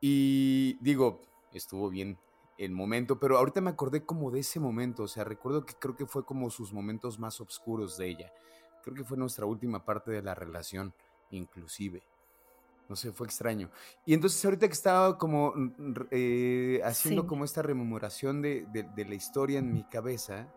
[0.00, 1.22] Y digo,
[1.52, 2.18] estuvo bien
[2.56, 5.96] el momento, pero ahorita me acordé como de ese momento, o sea, recuerdo que creo
[5.96, 8.32] que fue como sus momentos más oscuros de ella.
[8.82, 10.94] Creo que fue nuestra última parte de la relación,
[11.30, 12.02] inclusive.
[12.88, 13.70] No sé, fue extraño.
[14.04, 15.54] Y entonces ahorita que estaba como
[16.10, 20.52] eh, haciendo como esta rememoración de, de la historia en mi cabeza,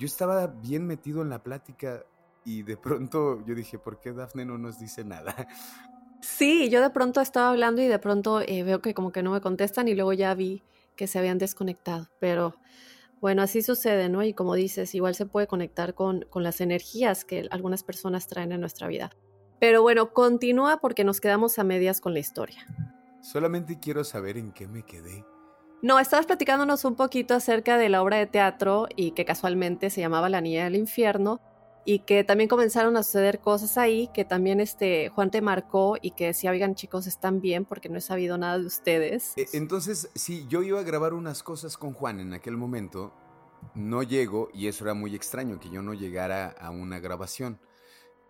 [0.00, 2.06] yo estaba bien metido en la plática
[2.42, 5.46] y de pronto yo dije, ¿por qué Dafne no nos dice nada?
[6.22, 9.32] Sí, yo de pronto estaba hablando y de pronto eh, veo que como que no
[9.32, 10.62] me contestan y luego ya vi
[10.96, 12.08] que se habían desconectado.
[12.18, 12.54] Pero
[13.20, 14.22] bueno, así sucede, ¿no?
[14.22, 18.52] Y como dices, igual se puede conectar con, con las energías que algunas personas traen
[18.52, 19.10] en nuestra vida.
[19.60, 22.66] Pero bueno, continúa porque nos quedamos a medias con la historia.
[23.20, 25.26] Solamente quiero saber en qué me quedé.
[25.82, 30.02] No, estabas platicándonos un poquito acerca de la obra de teatro y que casualmente se
[30.02, 31.40] llamaba La Niña del Infierno
[31.86, 36.10] y que también comenzaron a suceder cosas ahí que también este Juan te marcó y
[36.10, 39.32] que decía, oigan chicos, están bien porque no he sabido nada de ustedes.
[39.38, 43.14] E, entonces, sí, yo iba a grabar unas cosas con Juan en aquel momento,
[43.74, 47.58] no llego y eso era muy extraño que yo no llegara a una grabación.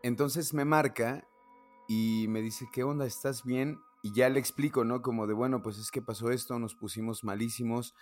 [0.04, 1.26] Entonces me marca
[1.88, 3.04] y me dice, ¿qué onda?
[3.04, 3.80] ¿Estás bien?
[4.02, 5.02] Y ya le explico, ¿no?
[5.02, 7.94] Como de, bueno, pues es que pasó esto, nos pusimos malísimos.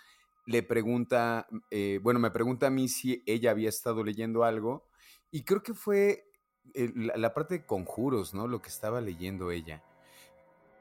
[0.45, 4.87] Le pregunta, eh, bueno, me pregunta a mí si ella había estado leyendo algo
[5.31, 6.25] y creo que fue
[6.73, 8.47] la, parte de conjuros, ¿no?
[8.47, 9.83] Lo que estaba leyendo ella.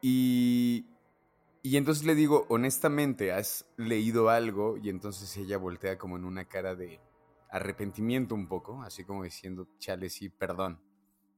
[0.00, 0.86] Y,
[1.62, 4.76] y entonces le digo, honestamente, ¿has leído algo?
[4.76, 7.00] Y entonces ella voltea como en una cara de
[7.50, 10.80] arrepentimiento un poco, así como diciendo, chale, sí, perdón,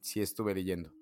[0.00, 0.92] sí estuve leyendo.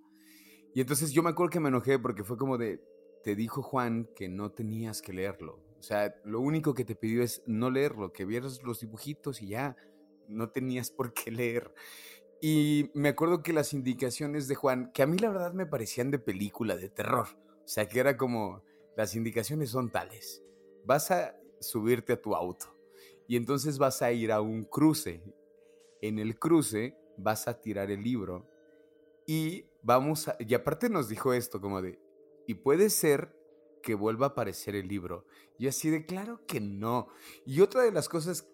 [0.75, 2.81] Y entonces yo me acuerdo que me enojé porque fue como de,
[3.23, 5.61] te dijo Juan que no tenías que leerlo.
[5.79, 9.49] O sea, lo único que te pidió es no leerlo, que vieras los dibujitos y
[9.49, 9.77] ya,
[10.27, 11.73] no tenías por qué leer.
[12.41, 16.11] Y me acuerdo que las indicaciones de Juan, que a mí la verdad me parecían
[16.11, 17.27] de película, de terror.
[17.65, 18.63] O sea, que era como,
[18.97, 20.43] las indicaciones son tales.
[20.85, 22.67] Vas a subirte a tu auto
[23.29, 25.23] y entonces vas a ir a un cruce.
[26.01, 28.49] En el cruce vas a tirar el libro
[29.27, 31.98] y vamos a, y aparte nos dijo esto como de,
[32.46, 33.35] y puede ser
[33.83, 35.24] que vuelva a aparecer el libro.
[35.59, 37.09] Y así de claro que no.
[37.46, 38.46] Y otra de las cosas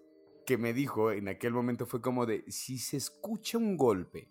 [0.46, 4.30] que me dijo en aquel momento fue como de, si se escucha un golpe,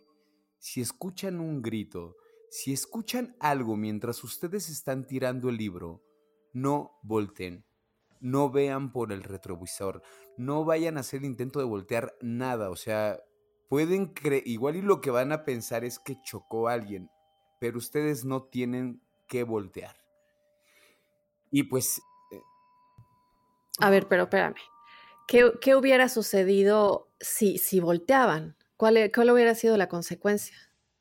[0.60, 2.16] si escuchan un grito,
[2.50, 6.06] si escuchan algo mientras ustedes están tirando el libro,
[6.54, 7.66] no volteen,
[8.22, 10.02] no vean por el retrovisor,
[10.38, 13.20] no vayan a hacer el intento de voltear nada, o sea,
[13.70, 17.10] pueden creer, igual y lo que van a pensar es que chocó a alguien,
[17.60, 19.96] pero ustedes no tienen que voltear.
[21.52, 22.02] Y pues...
[22.32, 22.42] Eh,
[23.80, 24.56] a ver, pero espérame.
[25.28, 28.56] ¿Qué, hubiera sucedido si, si volteaban?
[28.78, 30.56] ¿Cuál, ¿Cuál hubiera sido la consecuencia?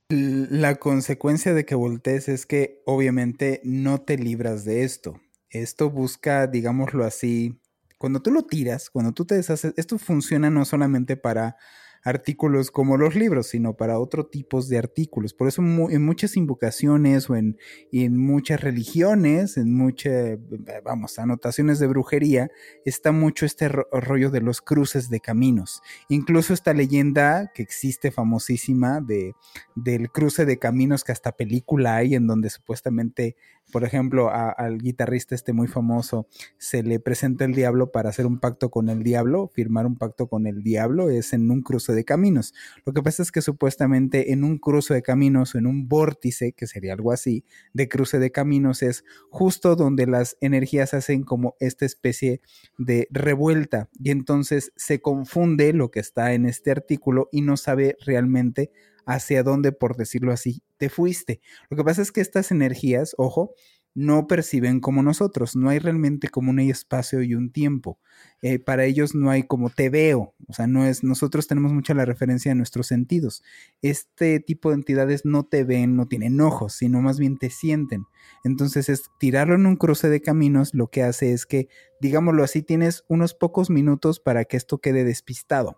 [0.09, 5.21] La consecuencia de que voltees es que obviamente no te libras de esto.
[5.51, 7.59] Esto busca, digámoslo así,
[7.99, 11.57] cuando tú lo tiras, cuando tú te deshaces, esto funciona no solamente para
[12.03, 15.35] artículos como los libros, sino para otro tipos de artículos.
[15.35, 17.59] Por eso en muchas invocaciones o en,
[17.93, 20.39] en muchas religiones, en muchas,
[20.85, 22.51] vamos, anotaciones de brujería,
[22.85, 25.83] está mucho este rollo de los cruces de caminos.
[26.09, 29.35] Incluso esta leyenda que existe famosísima de,
[29.77, 33.37] del cruce de caminos que hasta película hay en donde supuestamente
[33.73, 36.27] por ejemplo, al guitarrista este muy famoso
[36.59, 40.27] se le presenta el diablo para hacer un pacto con el diablo, firmar un pacto
[40.27, 42.55] con el diablo es en un cruce de caminos.
[42.85, 46.53] Lo que pasa es que supuestamente en un cruce de caminos o en un vórtice,
[46.53, 51.57] que sería algo así, de cruce de caminos es justo donde las energías hacen como
[51.61, 52.41] esta especie
[52.79, 57.97] de revuelta y entonces se confunde lo que está en este artículo y no sabe
[58.05, 58.71] realmente
[59.07, 61.41] hacia dónde, por decirlo así, te fuiste.
[61.71, 63.55] Lo que pasa es que estas energías, ojo,
[63.95, 67.99] no perciben como nosotros, no hay realmente como un espacio y un tiempo.
[68.41, 71.95] Eh, para ellos no hay como te veo, o sea, no es, nosotros tenemos mucha
[71.95, 73.43] la referencia de nuestros sentidos.
[73.83, 78.05] Este tipo de entidades no te ven, no tienen ojos, sino más bien te sienten.
[78.45, 81.69] Entonces es tirarlo en un cruce de caminos, lo que hace es que,
[82.01, 85.77] digámoslo así, tienes unos pocos minutos para que esto quede despistado.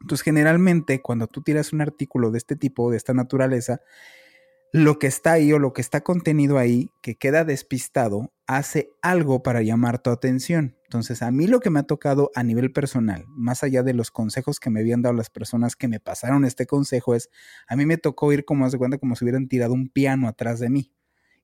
[0.00, 3.80] Entonces, generalmente, cuando tú tiras un artículo de este tipo, de esta naturaleza,
[4.72, 9.42] lo que está ahí o lo que está contenido ahí, que queda despistado, hace algo
[9.42, 10.76] para llamar tu atención.
[10.84, 14.10] Entonces, a mí lo que me ha tocado a nivel personal, más allá de los
[14.10, 17.30] consejos que me habían dado las personas que me pasaron este consejo, es,
[17.66, 20.60] a mí me tocó ir como, de cuenta, como si hubieran tirado un piano atrás
[20.60, 20.92] de mí.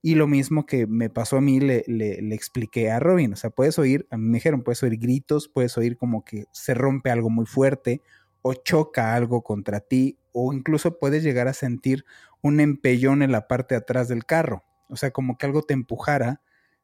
[0.00, 3.32] Y lo mismo que me pasó a mí, le, le, le, expliqué a Robin.
[3.32, 7.10] O sea, puedes oír, me dijeron, puedes oír gritos, puedes oír como que se rompe
[7.10, 8.02] algo muy fuerte
[8.46, 12.04] o choca algo contra ti o incluso puedes llegar a sentir
[12.42, 14.64] un empellón en la parte de atrás del carro.
[14.90, 16.42] O sea, como que algo te empujara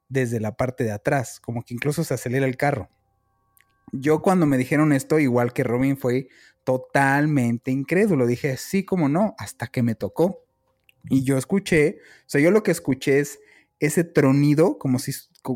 [0.08, 2.88] desde la parte de atrás, como que incluso se acelera el carro.
[3.92, 6.28] Yo cuando me dijeron esto, igual que Robin, fue
[6.64, 8.26] totalmente incrédulo.
[8.26, 10.42] Dije, sí, como no, hasta que me tocó.
[11.10, 13.38] Y yo escuché, o sea, yo lo que escuché es
[13.80, 15.12] ese tronido, como si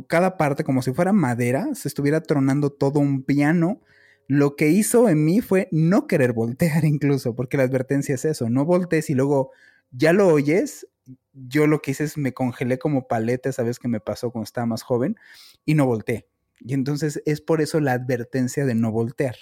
[0.07, 3.81] cada parte, como si fuera madera, se estuviera tronando todo un piano
[4.27, 8.51] lo que hizo en mí fue no querer voltear incluso, porque la advertencia es eso,
[8.51, 9.51] no voltees y luego
[9.91, 10.87] ya lo oyes.
[11.33, 14.67] Yo lo que hice es me congelé como paleta, sabes que me pasó cuando estaba
[14.67, 15.17] más joven,
[15.65, 16.27] y no volteé.
[16.61, 19.37] Y entonces es por eso la advertencia de no voltear.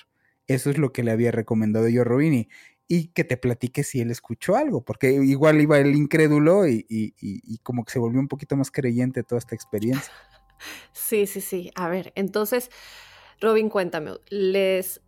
[0.47, 2.49] Eso es lo que le había recomendado yo a Robini.
[2.89, 7.59] Y que te platique si él escuchó algo, porque igual iba el incrédulo y, y
[7.59, 10.13] como que se volvió un poquito más creyente toda esta experiencia.
[10.93, 11.73] Sí, sí, sí.
[11.75, 12.71] A ver, entonces
[13.43, 15.01] Robin, cuéntame, les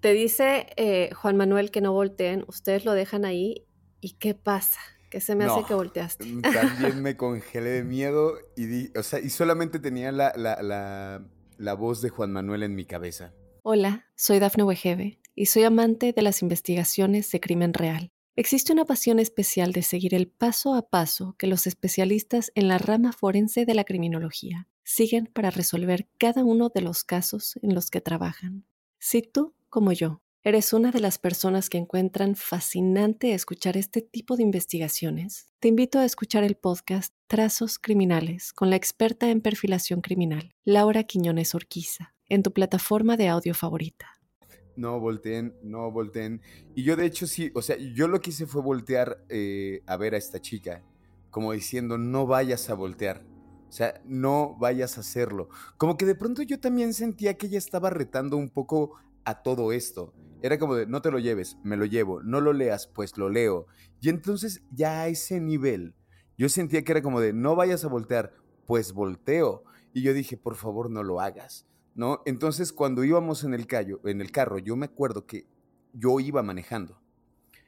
[0.00, 3.64] te dice eh, Juan Manuel que no volteen, ustedes lo dejan ahí
[4.02, 4.78] y ¿qué pasa?
[5.10, 6.26] ¿Qué se me hace que volteaste?
[6.26, 11.22] Mm, también me congelé de miedo y, o sea, y solamente tenía la, la,
[11.56, 13.32] la, voz de Juan Manuel en mi cabeza.
[13.62, 18.12] Hola, soy Dafne Wegebe y soy amante de las investigaciones de crimen real.
[18.36, 22.76] Existe una pasión especial de seguir el paso a paso que los especialistas en la
[22.76, 27.90] rama forense de la criminología siguen para resolver cada uno de los casos en los
[27.90, 28.64] que trabajan.
[28.98, 34.34] Si tú, como yo, eres una de las personas que encuentran fascinante escuchar este tipo
[34.36, 40.00] de investigaciones, te invito a escuchar el podcast Trazos Criminales con la experta en perfilación
[40.00, 44.06] criminal, Laura Quiñones Orquiza, en tu plataforma de audio favorita.
[44.74, 46.40] No volteen, no volteen.
[46.74, 49.98] Y yo de hecho sí, o sea, yo lo que hice fue voltear eh, a
[49.98, 50.82] ver a esta chica,
[51.30, 53.22] como diciendo, no vayas a voltear
[53.68, 55.48] o sea, no vayas a hacerlo.
[55.76, 58.94] Como que de pronto yo también sentía que ella estaba retando un poco
[59.24, 60.14] a todo esto.
[60.40, 63.28] Era como de, no te lo lleves, me lo llevo, no lo leas, pues lo
[63.28, 63.66] leo.
[64.00, 65.94] Y entonces ya a ese nivel,
[66.38, 68.32] yo sentía que era como de, no vayas a voltear,
[68.66, 69.64] pues volteo.
[69.92, 72.22] Y yo dije, por favor, no lo hagas, ¿no?
[72.24, 75.46] Entonces cuando íbamos en el, callo, en el carro, yo me acuerdo que
[75.92, 77.02] yo iba manejando.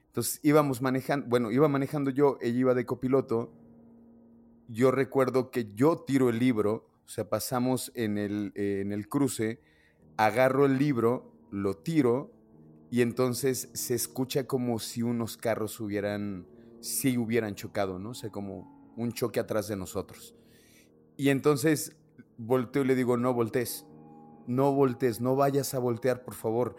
[0.06, 3.52] Entonces íbamos manejando, bueno, iba manejando yo, ella iba de copiloto
[4.70, 9.60] yo recuerdo que yo tiro el libro, o sea, pasamos en el, en el cruce,
[10.16, 12.30] agarro el libro, lo tiro
[12.88, 16.46] y entonces se escucha como si unos carros hubieran,
[16.80, 18.10] si hubieran chocado, ¿no?
[18.10, 20.36] O sea, como un choque atrás de nosotros.
[21.16, 21.96] Y entonces
[22.38, 23.86] volteo y le digo, no voltees,
[24.46, 26.76] no voltees, no vayas a voltear, por favor.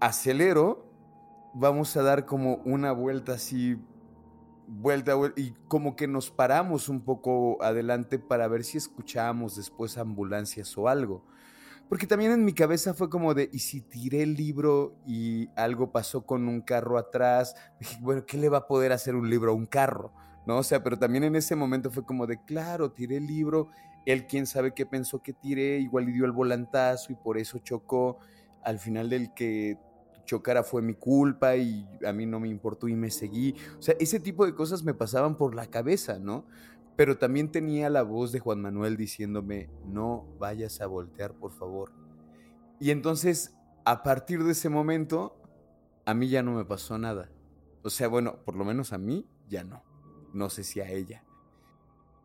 [0.00, 0.90] Acelero,
[1.54, 3.78] vamos a dar como una vuelta así,
[4.68, 10.76] vuelta, y como que nos paramos un poco adelante para ver si escuchábamos después ambulancias
[10.76, 11.24] o algo.
[11.88, 15.90] Porque también en mi cabeza fue como de, ¿y si tiré el libro y algo
[15.90, 17.54] pasó con un carro atrás?
[17.80, 20.12] Dije, bueno, ¿qué le va a poder hacer un libro a un carro?
[20.46, 20.58] ¿No?
[20.58, 23.68] O sea, pero también en ese momento fue como de, claro, tiré el libro,
[24.04, 27.58] él quién sabe qué pensó que tiré, igual le dio el volantazo y por eso
[27.58, 28.18] chocó.
[28.62, 29.78] Al final del que
[30.28, 33.56] chocara fue mi culpa y a mí no me importó y me seguí.
[33.78, 36.44] O sea, ese tipo de cosas me pasaban por la cabeza, ¿no?
[36.98, 41.92] pero también tenía la voz de Juan Manuel diciéndome, no vayas a voltear, por favor.
[42.80, 43.54] Y entonces,
[43.84, 45.40] a partir de ese momento,
[46.06, 47.30] a mí ya no me pasó nada.
[47.84, 49.84] O sea, bueno, por lo menos a mí ya no.
[50.34, 51.22] No sé si a ella.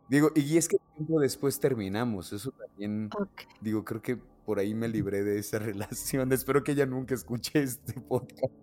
[0.09, 2.33] Digo, y es que tiempo después terminamos.
[2.33, 3.11] Eso también,
[3.61, 6.31] digo, creo que por ahí me libré de esa relación.
[6.31, 8.53] Espero que ella nunca escuche este podcast.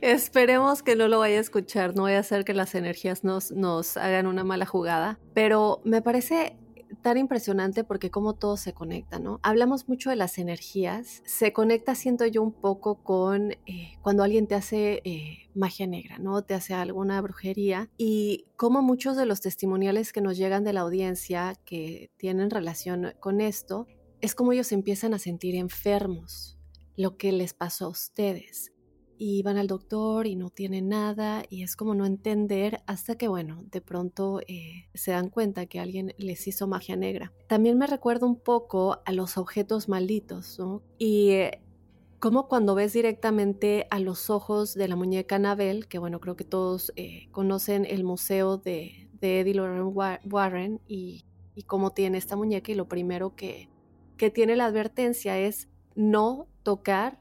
[0.00, 3.50] Esperemos que no lo vaya a escuchar, no vaya a ser que las energías nos,
[3.52, 6.56] nos hagan una mala jugada, pero me parece
[7.02, 9.40] tan impresionante porque como todo se conecta, ¿no?
[9.42, 14.46] Hablamos mucho de las energías, se conecta, siento yo, un poco con eh, cuando alguien
[14.46, 16.42] te hace eh, magia negra, ¿no?
[16.42, 20.80] Te hace alguna brujería y como muchos de los testimoniales que nos llegan de la
[20.80, 23.86] audiencia que tienen relación con esto,
[24.20, 26.58] es como ellos empiezan a sentir enfermos,
[26.96, 28.72] lo que les pasó a ustedes
[29.22, 33.28] y van al doctor y no tienen nada y es como no entender hasta que
[33.28, 37.30] bueno, de pronto eh, se dan cuenta que alguien les hizo magia negra.
[37.46, 40.82] También me recuerda un poco a los objetos malditos, ¿no?
[40.96, 41.62] Y eh,
[42.18, 46.44] como cuando ves directamente a los ojos de la muñeca Anabel, que bueno, creo que
[46.44, 49.92] todos eh, conocen el museo de, de Eddie Lauren
[50.30, 53.68] Warren y, y cómo tiene esta muñeca y lo primero que,
[54.20, 57.18] que tiene la advertencia es no tocar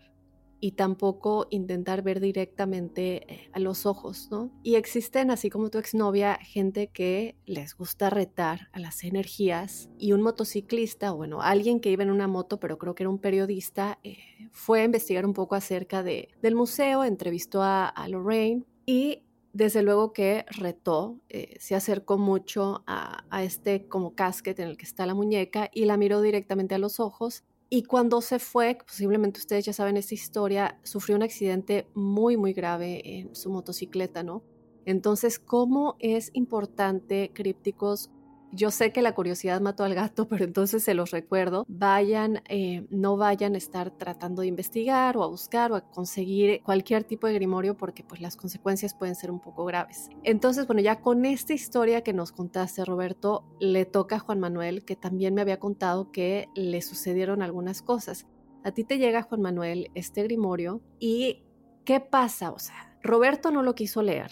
[0.60, 4.52] y tampoco intentar ver directamente eh, a los ojos, ¿no?
[4.64, 10.12] Y existen, así como tu exnovia, gente que les gusta retar a las energías y
[10.12, 13.97] un motociclista, bueno, alguien que iba en una moto, pero creo que era un periodista,
[14.04, 14.18] eh,
[14.52, 19.24] fue a investigar un poco acerca de, del museo, entrevistó a, Lorraine y
[19.54, 24.78] desde luego que retó, eh, se acercó mucho a, a, este como casquete en el
[24.78, 28.80] que está la muñeca y la miró directamente a los ojos y cuando se fue,
[28.86, 34.24] posiblemente ustedes ya saben esta historia, sufrió un accidente muy, muy grave en su motocicleta,
[34.24, 34.43] ¿no?
[34.86, 38.10] Entonces, ¿cómo es importante, crípticos,
[38.52, 41.66] yo sé que la curiosidad mató al gato, pero entonces se los recuerdo.
[41.68, 46.62] Vayan, eh, no vayan a estar tratando de investigar o a buscar o a conseguir
[46.64, 50.10] cualquier tipo de grimorio porque pues las consecuencias pueden ser un poco graves.
[50.24, 54.86] Entonces, bueno, ya con esta historia que nos contaste, Roberto, le toca a Juan Manuel,
[54.86, 58.26] que también me había contado que le sucedieron algunas cosas.
[58.64, 61.43] A ti te llega, Juan Manuel, este grimorio y
[61.86, 62.52] ¿qué pasa?
[62.52, 64.32] O sea, Roberto no lo quiso leer,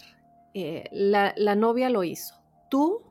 [0.53, 2.35] eh, la, la novia lo hizo.
[2.69, 3.06] Tú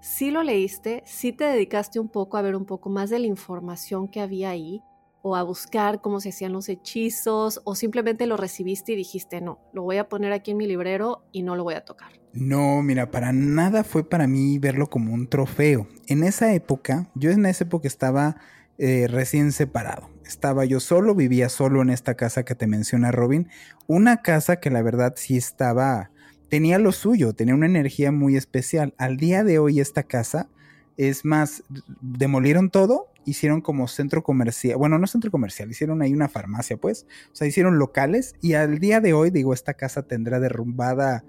[0.00, 3.26] si lo leíste, si te dedicaste un poco a ver un poco más de la
[3.26, 4.82] información que había ahí,
[5.22, 9.58] o a buscar cómo se hacían los hechizos, o simplemente lo recibiste y dijiste, no,
[9.72, 12.12] lo voy a poner aquí en mi librero y no lo voy a tocar.
[12.32, 15.88] No, mira, para nada fue para mí verlo como un trofeo.
[16.06, 18.36] En esa época, yo en esa época estaba
[18.78, 20.08] eh, recién separado.
[20.24, 23.48] Estaba yo solo, vivía solo en esta casa que te menciona Robin.
[23.86, 26.10] Una casa que la verdad sí estaba
[26.48, 28.94] tenía lo suyo, tenía una energía muy especial.
[28.98, 30.48] Al día de hoy esta casa,
[30.96, 31.62] es más,
[32.00, 37.06] demolieron todo, hicieron como centro comercial, bueno, no centro comercial, hicieron ahí una farmacia, pues,
[37.32, 41.24] o sea, hicieron locales y al día de hoy, digo, esta casa tendrá derrumbada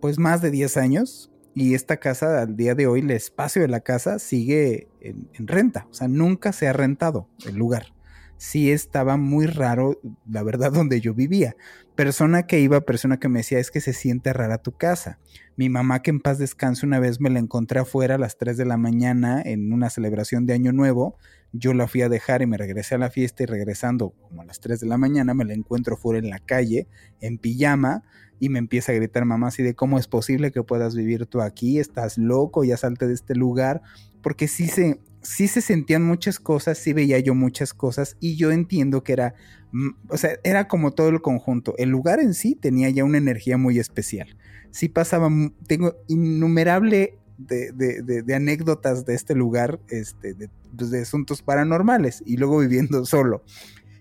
[0.00, 3.68] pues más de 10 años y esta casa al día de hoy, el espacio de
[3.68, 7.97] la casa sigue en, en renta, o sea, nunca se ha rentado el lugar
[8.38, 11.56] sí estaba muy raro, la verdad, donde yo vivía.
[11.94, 15.18] Persona que iba, persona que me decía, es que se siente rara tu casa.
[15.56, 18.56] Mi mamá, que en paz descanse, una vez me la encontré afuera a las 3
[18.56, 21.16] de la mañana en una celebración de Año Nuevo.
[21.52, 24.44] Yo la fui a dejar y me regresé a la fiesta y regresando como a
[24.44, 26.86] las 3 de la mañana me la encuentro fuera en la calle,
[27.20, 28.04] en pijama,
[28.40, 31.40] y me empieza a gritar mamá así de cómo es posible que puedas vivir tú
[31.40, 33.82] aquí, estás loco, ya salte de este lugar,
[34.22, 38.50] porque sí se, sí se sentían muchas cosas, sí veía yo muchas cosas y yo
[38.50, 39.34] entiendo que era,
[39.72, 41.74] mm, o sea, era como todo el conjunto.
[41.78, 44.36] El lugar en sí tenía ya una energía muy especial.
[44.70, 45.30] Sí pasaba,
[45.66, 50.34] tengo innumerable de, anécdotas de este lugar, este,
[50.76, 53.42] pues, de, asuntos paranormales, y luego viviendo solo.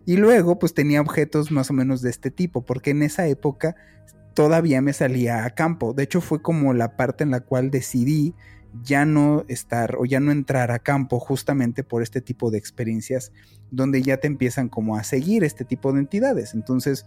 [0.05, 3.75] Y luego, pues tenía objetos más o menos de este tipo, porque en esa época
[4.33, 5.93] todavía me salía a campo.
[5.93, 8.33] De hecho, fue como la parte en la cual decidí
[8.83, 13.31] ya no estar o ya no entrar a campo justamente por este tipo de experiencias
[13.71, 16.53] donde ya te empiezan como a seguir este tipo de entidades.
[16.53, 17.05] Entonces,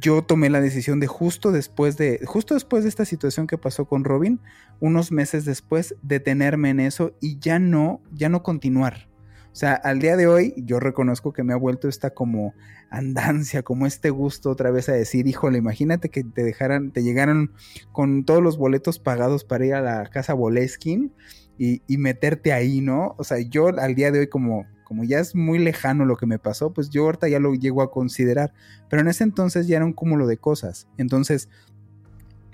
[0.00, 3.86] yo tomé la decisión de justo después de justo después de esta situación que pasó
[3.86, 4.40] con Robin,
[4.80, 9.13] unos meses después detenerme en eso y ya no ya no continuar.
[9.54, 12.54] O sea, al día de hoy yo reconozco que me ha vuelto esta como
[12.90, 17.52] andancia, como este gusto otra vez a decir, híjole, imagínate que te dejaran, te llegaran
[17.92, 21.12] con todos los boletos pagados para ir a la casa Boleskin
[21.56, 23.14] y, meterte ahí, ¿no?
[23.16, 26.26] O sea, yo al día de hoy como como ya es muy lejano lo que
[26.26, 28.52] me pasó, pues yo ahorita ya lo llego a considerar.
[28.90, 30.88] Pero en ese entonces ya era un cúmulo de cosas.
[30.98, 31.48] Entonces,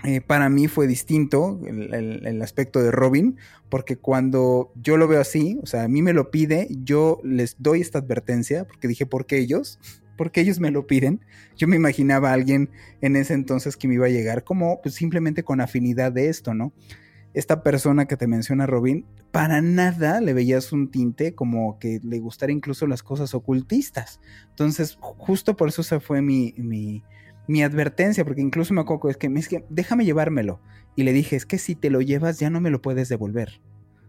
[0.05, 3.37] eh, para mí fue distinto el, aspecto de Robin,
[3.69, 7.57] porque cuando yo lo veo así, o sea, a mí me lo pide, yo les
[7.59, 9.79] doy esta advertencia, porque dije, ¿por qué ellos?
[10.21, 11.25] Porque ellos me lo piden.
[11.57, 12.69] Yo me imaginaba a alguien
[13.01, 16.53] en ese entonces que me iba a llegar como pues, simplemente con afinidad de esto,
[16.53, 16.75] ¿no?
[17.35, 22.19] esta persona que te menciona Robin, para nada le veías un tinte como que le
[22.19, 24.21] gustara incluso las cosas ocultistas.
[24.49, 27.05] Entonces, justo por eso se fue mi, mi,
[27.51, 30.61] mi advertencia, porque incluso me acuerdo, es que, es que déjame llevármelo.
[30.95, 33.61] Y le dije, es que si te lo llevas ya no me lo puedes devolver.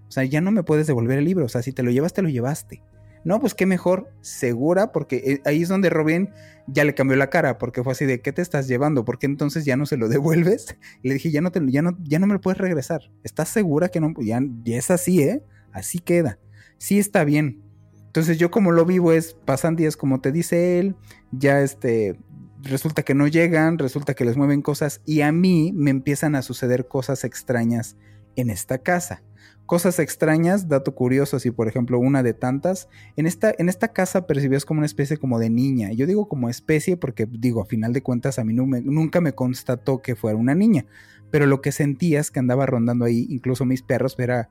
[0.07, 1.45] O sea, ya no me puedes devolver el libro.
[1.45, 2.83] O sea, si te lo llevas, te lo llevaste.
[3.23, 6.29] No, pues qué mejor, segura, porque eh, ahí es donde Robin
[6.67, 9.05] ya le cambió la cara, porque fue así de, ¿qué te estás llevando?
[9.05, 10.77] Porque entonces ya no se lo devuelves?
[11.01, 13.11] Y le dije, ya no, te, ya no, ya no me lo puedes regresar.
[13.23, 14.13] ¿Estás segura que no?
[14.19, 15.43] Ya, ya es así, ¿eh?
[15.71, 16.37] Así queda.
[16.77, 17.63] Sí está bien.
[18.05, 20.95] Entonces yo como lo vivo es, pasan días como te dice él,
[21.31, 22.19] ya este,
[22.63, 26.41] resulta que no llegan, resulta que les mueven cosas y a mí me empiezan a
[26.41, 27.95] suceder cosas extrañas
[28.35, 29.23] en esta casa.
[29.65, 34.27] Cosas extrañas, dato curioso, así por ejemplo una de tantas, en esta, en esta casa
[34.27, 35.91] percibías como una especie como de niña.
[35.93, 40.01] Yo digo como especie porque digo, a final de cuentas a mí nunca me constató
[40.01, 40.85] que fuera una niña,
[41.31, 44.49] pero lo que sentías que andaba rondando ahí, incluso mis perros, era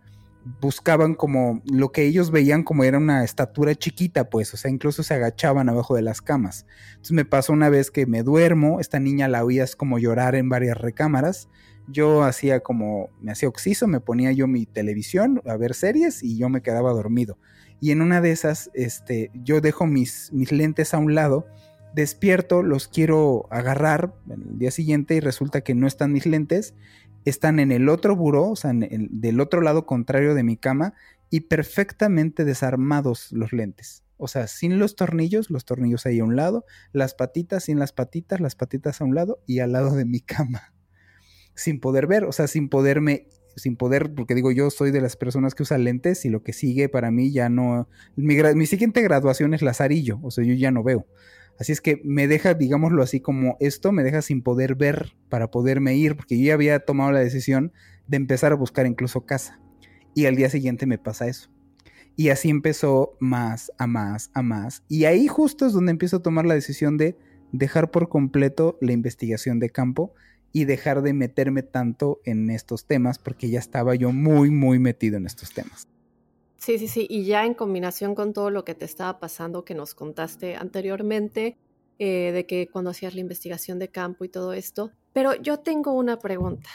[0.61, 5.03] buscaban como lo que ellos veían como era una estatura chiquita, pues, o sea, incluso
[5.03, 6.66] se agachaban abajo de las camas.
[6.91, 10.49] Entonces me pasó una vez que me duermo, esta niña la oías como llorar en
[10.49, 11.49] varias recámaras
[11.93, 16.38] yo hacía como, me hacía oxiso, me ponía yo mi televisión a ver series y
[16.38, 17.38] yo me quedaba dormido.
[17.80, 21.47] Y en una de esas, este, yo dejo mis, mis lentes a un lado,
[21.95, 26.74] despierto, los quiero agarrar el día siguiente y resulta que no están mis lentes,
[27.24, 30.94] están en el otro buró, o sea, del otro lado contrario de mi cama
[31.30, 34.04] y perfectamente desarmados los lentes.
[34.16, 37.92] O sea, sin los tornillos, los tornillos ahí a un lado, las patitas sin las
[37.92, 40.74] patitas, las patitas a un lado y al lado de mi cama
[41.60, 45.16] sin poder ver, o sea, sin poderme, sin poder, porque digo, yo soy de las
[45.16, 49.54] personas que usa lentes y lo que sigue para mí ya no, mi, siguiente graduación
[49.54, 51.06] es Lazarillo, o sea, yo ya no veo.
[51.61, 55.50] Así es que me deja, digámoslo así como esto, me deja sin poder ver para
[55.50, 57.72] poderme ir, porque yo ya había tomado la decisión
[58.08, 59.61] de empezar a buscar incluso casa.
[60.14, 61.50] Y al día siguiente me pasa eso.
[62.16, 64.84] Y así empezó más a más a más.
[64.88, 67.18] Y ahí justo es donde empiezo a tomar la decisión de
[67.52, 70.14] dejar por completo la investigación de campo
[70.52, 75.18] y dejar de meterme tanto en estos temas porque ya estaba yo muy, muy metido
[75.18, 75.88] en estos temas.
[76.61, 79.74] Sí, sí, sí, y ya en combinación con todo lo que te estaba pasando que
[79.74, 81.56] nos contaste anteriormente,
[81.98, 85.92] eh, de que cuando hacías la investigación de campo y todo esto, pero yo tengo
[85.92, 86.68] una pregunta.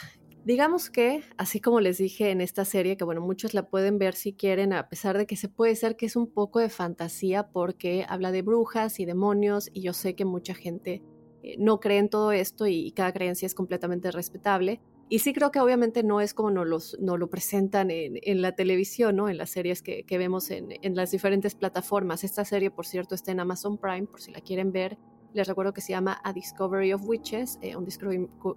[0.44, 4.16] Digamos que, así como les dije en esta serie, que bueno, muchos la pueden ver
[4.16, 7.48] si quieren, a pesar de que se puede ser que es un poco de fantasía
[7.48, 11.00] porque habla de brujas y demonios y yo sé que mucha gente
[11.44, 14.80] eh, no creen todo esto y, cada creencia es completamente respetable.
[15.08, 19.16] Y sí creo que obviamente no es como nos, los, lo presentan en, la televisión,
[19.16, 19.28] ¿no?
[19.28, 22.24] en las series que, vemos en, las diferentes plataformas.
[22.24, 24.98] Esta serie, por cierto, está en Amazon Prime, por si la quieren ver.
[25.32, 27.86] Les recuerdo que se llama A Discovery of Witches, eh, un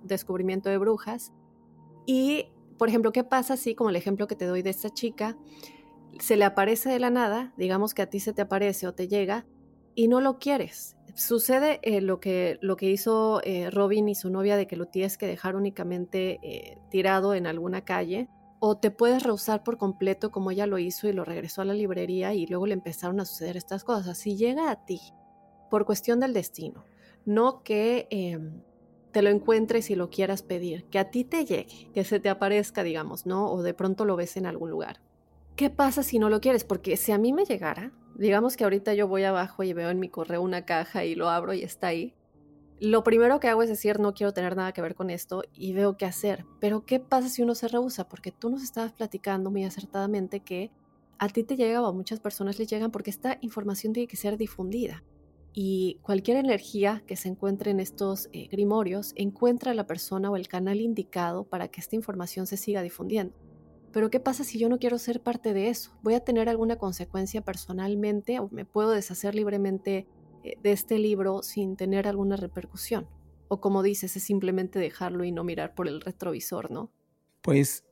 [0.03, 1.33] descubrimiento de brujas.
[2.07, 2.47] Y,
[2.79, 5.37] por ejemplo, ¿qué pasa si, como el ejemplo que te doy de esta chica,
[6.19, 9.07] se le aparece de la nada, digamos que a ti se te aparece o te
[9.07, 9.45] llega,
[9.93, 10.98] y no lo quieres?
[11.19, 14.87] Sucede eh, lo, que, lo que hizo eh, Robin y su novia de que lo
[14.87, 20.31] tienes que dejar únicamente eh, tirado en alguna calle, o te puedes rehusar por completo
[20.31, 23.25] como ella lo hizo y lo regresó a la librería y luego le empezaron a
[23.25, 24.17] suceder estas cosas.
[24.17, 24.99] Si llega a ti
[25.69, 26.83] por cuestión del destino,
[27.25, 28.61] no que em,
[29.11, 32.29] te lo encuentres y lo quieras pedir, que a ti te llegue, que se te
[32.29, 33.49] aparezca, digamos, ¿no?
[33.51, 34.99] O de pronto lo ves en algún lugar.
[35.59, 36.63] ¿Qué pasa si no lo quieres?
[36.63, 39.99] Porque si a mí me llegara, digamos que ahorita yo voy abajo y veo en
[39.99, 42.13] mi correo una caja y lo abro y está ahí.
[42.79, 45.73] lo primero que hago es decir, no quiero tener nada que ver con esto y
[45.73, 46.45] veo qué hacer.
[46.61, 48.07] Pero ¿qué pasa si uno se rehúsa?
[48.07, 50.71] Porque tú nos estabas platicando muy acertadamente que
[51.17, 54.15] a ti te llega o a muchas personas les llegan porque esta información tiene que
[54.15, 55.03] ser difundida.
[55.51, 60.37] Y cualquier energía que se encuentre en estos eh, grimorios encuentra a la persona o
[60.37, 63.48] el canal indicado para que esta información se siga difundiendo.
[63.91, 65.97] Pero ¿qué pasa si yo no quiero ser parte de eso?
[66.03, 70.07] ¿Voy a tener alguna consecuencia personalmente o me puedo deshacer libremente
[70.43, 73.07] eh, de este libro sin tener alguna repercusión?
[73.47, 76.91] O como dices, es simplemente dejarlo y no mirar por el retrovisor, ¿no?
[77.41, 77.83] Pues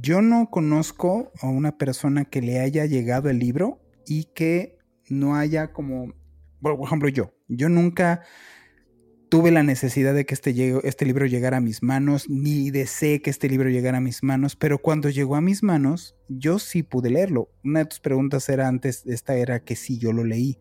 [0.00, 4.78] yo no conozco a una persona que le haya llegado el libro y que
[5.08, 6.12] no haya como,
[6.60, 8.22] por ejemplo yo, yo nunca
[9.28, 10.54] tuve la necesidad de que este,
[10.84, 14.56] este libro llegara a mis manos, ni deseé que este libro llegara a mis manos,
[14.56, 17.50] pero cuando llegó a mis manos, yo sí pude leerlo.
[17.62, 20.58] Una de tus preguntas era antes, esta era que sí, yo lo leí.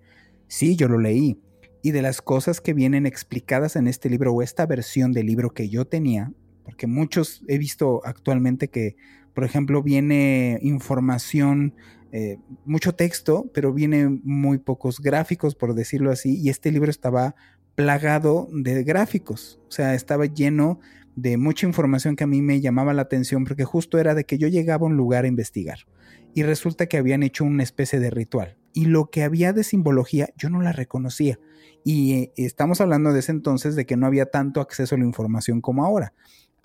[0.47, 1.39] Sí, yo lo leí.
[1.81, 5.53] Y de las cosas que vienen explicadas en este libro o esta versión del libro
[5.53, 8.97] que yo tenía, porque muchos he visto actualmente que,
[9.33, 11.73] por ejemplo, viene información
[12.11, 17.35] eh, mucho texto, pero viene muy pocos gráficos, por decirlo así, y este libro estaba
[17.77, 20.79] plagado de gráficos, o sea, estaba lleno
[21.15, 24.39] de mucha información que a mí me llamaba la atención porque justo era de que
[24.39, 25.85] yo llegaba a un lugar a investigar
[26.33, 28.57] y resulta que habían hecho una especie de ritual.
[28.73, 31.39] Y lo que había de simbología yo no la reconocía.
[31.83, 35.05] Y eh, estamos hablando de ese entonces de que no había tanto acceso a la
[35.05, 36.13] información como ahora.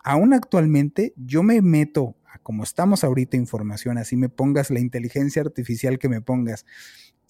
[0.03, 5.43] Aún actualmente yo me meto a como estamos ahorita información, así me pongas la inteligencia
[5.43, 6.65] artificial que me pongas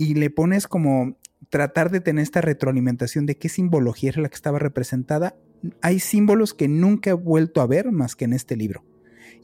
[0.03, 1.17] y le pones como
[1.49, 5.37] tratar de tener esta retroalimentación de qué simbología era la que estaba representada,
[5.81, 8.85] hay símbolos que nunca he vuelto a ver más que en este libro.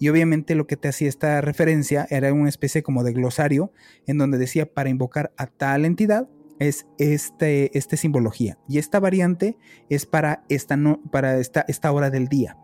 [0.00, 3.72] Y obviamente lo que te hacía esta referencia era una especie como de glosario
[4.08, 6.28] en donde decía para invocar a tal entidad
[6.58, 8.58] es este, esta simbología.
[8.68, 9.56] Y esta variante
[9.88, 12.56] es para, esta, no, para esta, esta hora del día.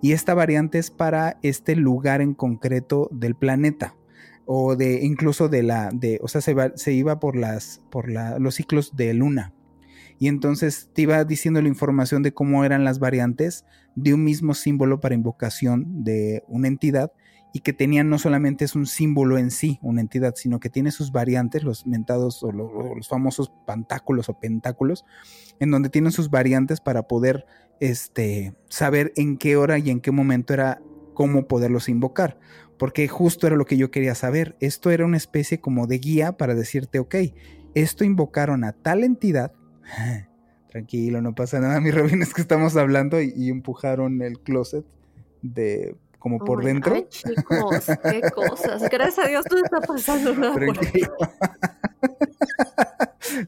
[0.00, 3.96] Y esta variante es para este lugar en concreto del planeta
[4.52, 8.56] o de incluso de la, de, o sea, se, se iba por, las, por los
[8.56, 9.54] ciclos de luna.
[10.18, 14.54] Y entonces te iba diciendo la información de cómo eran las variantes de un mismo
[14.54, 17.12] símbolo para invocación de una entidad
[17.52, 20.90] y que tenía no solamente es un símbolo en sí, una entidad, sino que tiene
[20.90, 25.04] sus variantes, los mentados o los, los famosos pantáculos o pentáculos,
[25.60, 27.46] en donde tienen sus variantes para poder
[27.78, 30.82] este, saber en qué hora y en qué momento era
[31.20, 32.38] cómo poderlos invocar
[32.78, 34.56] porque justo era lo que yo quería saber.
[34.58, 37.14] Esto era una especie como de guía para decirte, ok,
[37.74, 39.52] esto invocaron a tal entidad.
[40.70, 44.86] Tranquilo, no pasa nada, mi Robin, es que estamos hablando y, empujaron el closet
[45.42, 46.94] de como por dentro.
[46.94, 48.88] Ay, chicos, qué cosas.
[48.90, 50.70] Gracias a Dios no está pasando nada por ahí.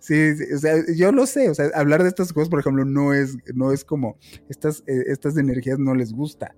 [0.00, 2.84] Sí, sí, o sea, yo lo sé, o sea, hablar de estas cosas, por ejemplo,
[2.84, 4.16] no es, no es como,
[4.48, 6.54] estas, eh, estas energías no les gusta.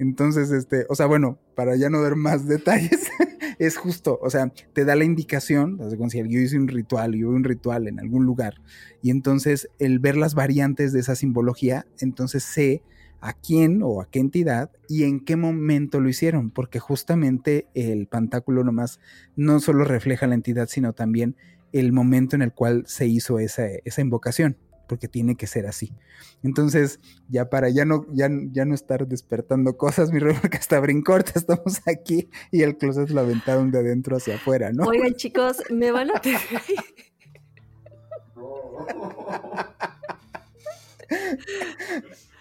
[0.00, 3.10] Entonces, este, o sea, bueno, para ya no ver más detalles,
[3.58, 5.78] es justo, o sea, te da la indicación,
[6.08, 8.54] si yo hice un ritual, yo un ritual en algún lugar,
[9.02, 12.82] y entonces el ver las variantes de esa simbología, entonces sé
[13.20, 18.06] a quién o a qué entidad y en qué momento lo hicieron, porque justamente el
[18.06, 19.00] pantáculo nomás
[19.36, 21.36] no solo refleja la entidad, sino también
[21.72, 24.56] el momento en el cual se hizo esa, esa invocación
[24.90, 25.94] porque tiene que ser así.
[26.42, 30.80] Entonces, ya para ya no, ya, ya no estar despertando cosas, mi rey, porque hasta
[30.80, 34.82] brincorte estamos aquí y el closet lo aventaron de adentro hacia afuera, ¿no?
[34.82, 36.40] Oigan, chicos, me van a tener...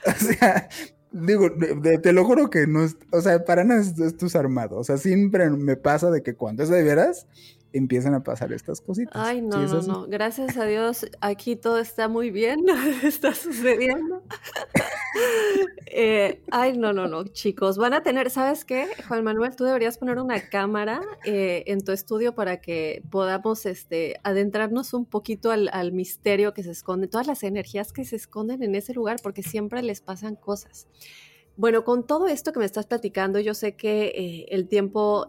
[0.07, 0.69] o sea,
[1.11, 1.51] digo,
[2.01, 4.79] te lo juro que no es, o sea, para nada es, armado.
[4.79, 7.27] O sea, siempre me pasa de que cuando es de veras,
[7.73, 9.13] empiezan a pasar estas cositas.
[9.15, 10.07] Ay, no, no, no.
[10.07, 12.59] Gracias a Dios, aquí todo está muy bien,
[13.03, 14.23] está sucediendo.
[15.91, 17.77] Eh, ay, no, no, no, chicos.
[17.77, 18.87] Van a tener, ¿sabes qué?
[19.07, 24.15] Juan Manuel, tú deberías poner una cámara eh, en tu estudio para que podamos este,
[24.23, 28.75] adentrarnos un poquito al, misterio que se esconde, todas las energías que se esconden en
[28.75, 30.87] ese lugar, porque siempre les pasan cosas.
[31.57, 35.27] Bueno, con todo esto que me estás platicando, yo sé que eh, el tiempo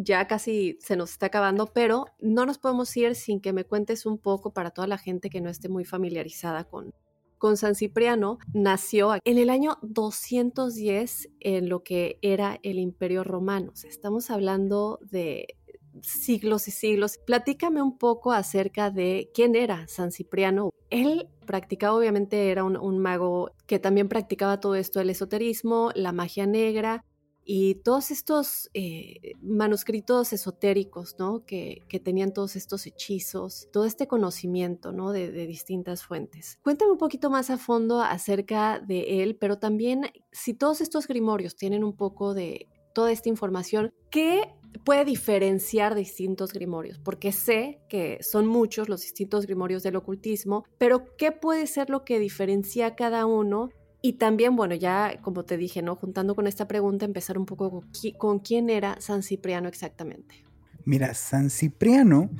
[0.00, 4.06] ya casi se nos está acabando, pero no nos podemos ir sin que me cuentes
[4.06, 6.94] un poco para toda la gente que no esté muy familiarizada con,
[7.36, 8.38] con San Cipriano.
[8.54, 13.72] Nació en el año 210 en lo que era el Imperio Romano.
[13.74, 15.56] estamos hablando de
[16.00, 17.18] siglos y siglos.
[17.26, 20.70] Platícame un poco acerca de quién era San Cipriano.
[20.90, 26.12] Él practicaba, obviamente, era un, un mago que también practicaba todo esto, el esoterismo, la
[26.12, 27.04] magia negra,
[27.50, 31.46] y todos estos eh, manuscritos esotéricos, ¿no?
[31.46, 35.12] Que, tenían todos estos hechizos, todo este conocimiento, ¿no?
[35.12, 36.58] De, de, distintas fuentes.
[36.62, 41.56] Cuéntame un poquito más a fondo acerca de él, pero también si todos estos grimorios
[41.56, 46.98] tienen un poco de toda esta información, ¿qué puede diferenciar distintos grimorios?
[46.98, 52.04] Porque sé que son muchos los distintos grimorios del ocultismo, pero ¿qué puede ser lo
[52.04, 53.70] que diferencia cada uno
[54.00, 55.96] y también, bueno, ya como te dije, ¿no?
[55.96, 57.82] Juntando con esta pregunta, empezar un poco
[58.16, 60.44] con, quién era San Cipriano exactamente.
[60.84, 62.30] Mira, San Cipriano,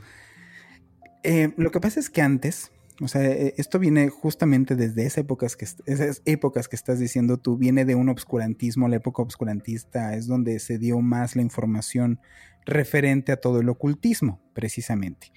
[1.24, 2.70] eh, lo que pasa es que antes,
[3.02, 7.38] o sea, e, esto viene justamente desde esas épocas, que, esas épocas que estás diciendo
[7.38, 12.20] tú, viene de un obscurantismo, la época obscurantista es donde se dio más la información
[12.66, 15.32] referente a todo el ocultismo, precisamente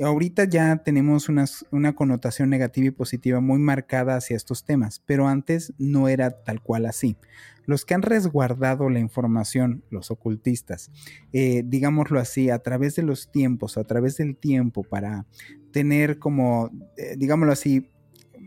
[0.00, 5.72] ahorita ya tenemos una connotación negativa y positiva muy marcada hacia estos temas, pero antes
[5.78, 7.16] no era tal cual así.
[7.64, 10.90] Los que han resguardado la información, los ocultistas,
[11.32, 15.26] eh, digámoslo así, a través de los tiempos, a través del tiempo, para
[15.70, 17.88] tener como, eh, digámoslo así,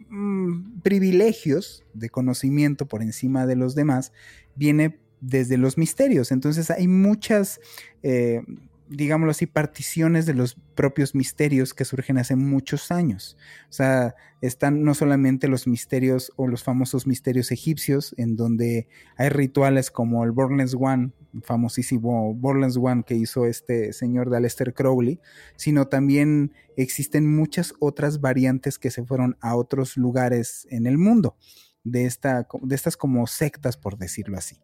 [0.10, 4.12] mm, privilegios de conocimiento por encima de los demás,
[4.56, 6.32] viene desde los misterios.
[6.32, 7.60] Entonces hay muchas...
[8.04, 8.42] Eh,
[8.88, 13.38] digámoslo así, particiones de los propios misterios que surgen hace muchos años.
[13.70, 19.30] O sea, están no solamente los misterios o los famosos misterios egipcios, en donde hay
[19.30, 21.12] rituales como el Bornless One,
[21.42, 25.20] famosísimo Bornless One que hizo este señor de Aleister Crowley,
[25.56, 31.36] sino también existen muchas otras variantes que se fueron a otros lugares en el mundo,
[31.84, 34.58] de, esta, de estas como sectas, por decirlo así.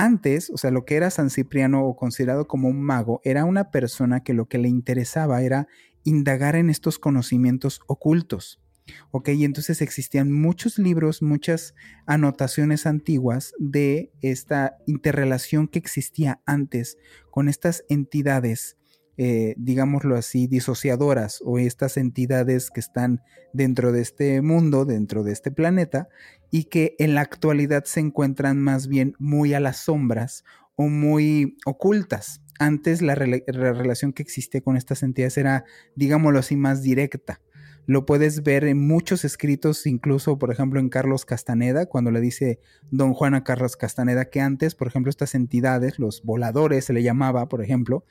[0.00, 3.70] Antes, o sea, lo que era San Cipriano o considerado como un mago, era una
[3.70, 5.68] persona que lo que le interesaba era
[6.04, 8.62] indagar en estos conocimientos ocultos.
[9.10, 11.74] Ok, y entonces existían muchos libros, muchas
[12.06, 16.96] anotaciones antiguas de esta interrelación que existía antes
[17.30, 18.78] con estas entidades
[19.22, 23.20] eh, digámoslo así, disociadoras o estas entidades que están
[23.52, 26.08] dentro de este mundo, dentro de este planeta,
[26.50, 30.42] y que en la actualidad se encuentran más bien muy a las sombras
[30.74, 32.40] o muy ocultas.
[32.58, 37.42] Antes la, la relación que existía con estas entidades era, digámoslo así, más directa.
[37.90, 42.60] Lo puedes ver en muchos escritos, incluso, por ejemplo, en Carlos Castaneda, cuando le dice
[42.92, 47.02] don Juan a Carlos Castaneda que antes, por ejemplo, estas entidades, los voladores se le
[47.02, 48.04] llamaba, por ejemplo,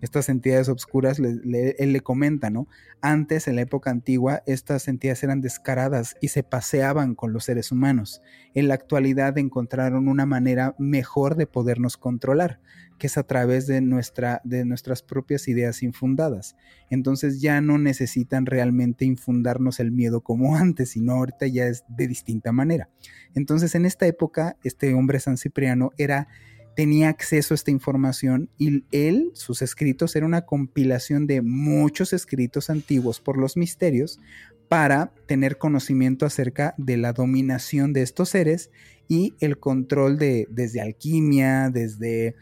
[0.00, 2.66] estas entidades obscuras, él le comenta, ¿no?
[3.02, 7.70] Antes, en la época antigua, estas entidades eran descaradas y se paseaban con los seres
[7.70, 8.22] humanos.
[8.54, 12.60] En la actualidad encontraron una manera mejor de podernos controlar,
[12.98, 16.56] que es a través de, nuestra, de nuestras propias ideas infundadas.
[16.90, 22.08] Entonces ya no necesitan realmente infundarnos el miedo como antes, sino ahorita ya es de
[22.08, 22.88] distinta manera.
[23.34, 26.28] Entonces en esta época, este hombre San Cipriano era
[26.76, 32.68] tenía acceso a esta información y él, sus escritos, era una compilación de muchos escritos
[32.68, 34.20] antiguos por los misterios
[34.68, 38.70] para tener conocimiento acerca de la dominación de estos seres
[39.08, 42.34] y el control de desde alquimia, desde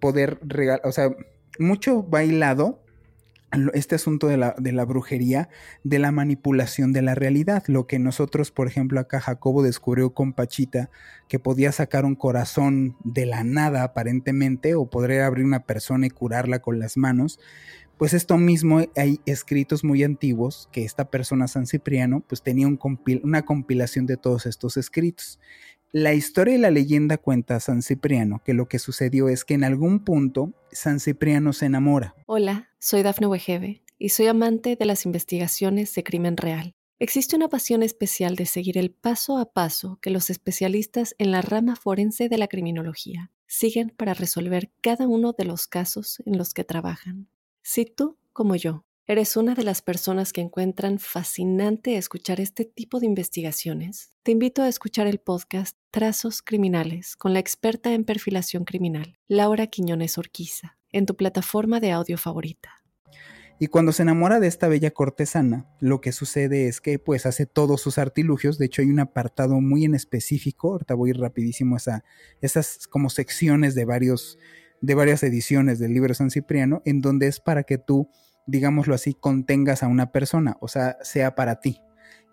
[0.00, 1.10] poder regalar, o sea,
[1.58, 2.82] mucho bailado
[3.74, 5.48] este asunto de la, de la, brujería,
[5.84, 7.62] de la manipulación de la realidad.
[7.66, 10.90] Lo que nosotros, por ejemplo, acá Jacobo descubrió con Pachita,
[11.28, 16.10] que podía sacar un corazón de la nada aparentemente, o podría abrir una persona y
[16.10, 17.38] curarla con las manos.
[17.98, 22.78] Pues esto mismo hay escritos muy antiguos que esta persona San Cipriano pues tenía un
[23.22, 25.38] una compilación de todos estos escritos.
[25.94, 29.52] La historia y la leyenda cuenta a San Cipriano que lo que sucedió es que
[29.52, 32.14] en algún punto San Cipriano se enamora.
[32.24, 36.74] Hola, soy Dafne Wegebe y soy amante de las investigaciones de crimen real.
[36.98, 41.42] Existe una pasión especial de seguir el paso a paso que los especialistas en la
[41.42, 46.54] rama forense de la criminología siguen para resolver cada uno de los casos en los
[46.54, 47.28] que trabajan.
[47.60, 53.00] Si tú, como yo, ¿Eres una de las personas que encuentran fascinante escuchar este tipo
[53.00, 54.12] de investigaciones?
[54.22, 59.66] Te invito a escuchar el podcast Trazos Criminales con la experta en perfilación criminal, Laura
[59.66, 62.84] Quiñones Orquiza, en tu plataforma de audio favorita.
[63.58, 67.44] Y cuando se enamora de esta bella cortesana, lo que sucede es que pues hace
[67.44, 72.04] todos sus artilugios, de hecho hay un apartado muy en específico, ahorita voy rapidísimo a
[72.40, 74.38] esas como secciones de varios
[74.80, 78.08] de varias ediciones del libro San Cipriano, en donde es para que tú
[78.46, 81.80] digámoslo así, contengas a una persona, o sea, sea para ti.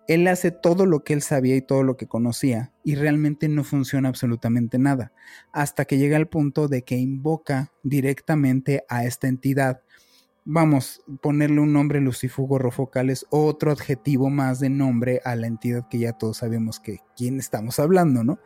[0.08, 3.64] Él hace todo lo que él sabía y todo lo que conocía y realmente no
[3.64, 5.12] funciona absolutamente nada,
[5.52, 9.84] hasta que llega al punto de que invoca directamente a esta entidad.
[10.46, 16.00] Vamos, ponerle un nombre lucifugo rofocales, otro adjetivo más de nombre a la entidad que
[16.00, 18.40] ya todos sabemos que quién estamos hablando, ¿no?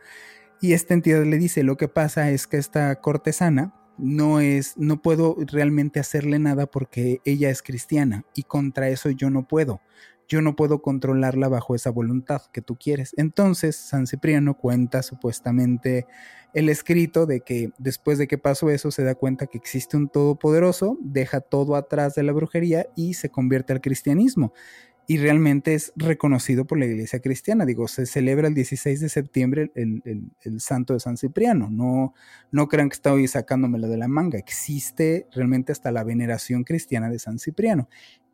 [0.60, 5.00] Y esta entidad le dice, lo que pasa es que esta cortesana no es, no
[5.02, 9.80] puedo realmente hacerle nada porque ella es cristiana y contra eso yo no puedo.
[10.26, 13.12] Yo no puedo controlarla bajo esa voluntad que tú quieres.
[13.18, 16.06] Entonces, San Cipriano cuenta supuestamente
[16.54, 20.08] el escrito de que después de que pasó eso se da cuenta que existe un
[20.08, 24.54] todopoderoso, deja todo atrás de la brujería y se convierte al cristianismo
[25.06, 27.66] y realmente es reconocido por la iglesia cristiana.
[27.66, 31.68] Digo, se celebra el 16 de septiembre el, santo de San Cipriano.
[31.70, 32.14] No,
[32.50, 34.38] no crean que estoy sacándomelo de la manga.
[34.38, 37.88] Existe realmente hasta la veneración cristiana de San Cipriano.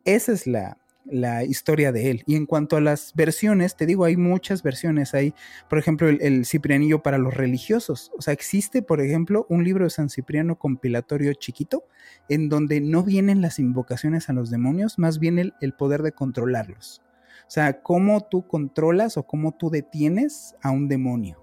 [0.05, 2.23] Esa es la, la historia de él.
[2.25, 5.13] Y en cuanto a las versiones, te digo, hay muchas versiones.
[5.13, 5.33] Hay,
[5.69, 8.11] por ejemplo, el, Ciprianillo para los religiosos.
[8.17, 11.85] O sea, existe, por ejemplo, un libro de San Cipriano compilatorio chiquito,
[12.29, 17.01] en donde no vienen las invocaciones a los demonios, más bien el, poder de controlarlos.
[17.47, 21.41] O sea, cómo tú controlas o cómo tú detienes a un demonio.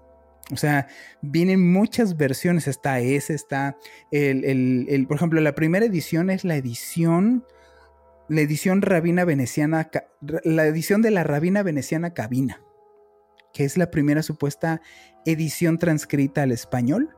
[0.51, 0.87] O sea,
[1.21, 2.67] vienen muchas versiones.
[2.67, 3.77] Está ese, está
[4.11, 4.43] el,
[4.89, 7.43] el, por ejemplo, la primera edición es la edición
[8.29, 9.89] la edición rabina veneciana,
[10.43, 12.61] la edición de la rabina veneciana Cabina,
[13.53, 14.81] que es la primera supuesta
[15.25, 17.09] edición transcrita al español,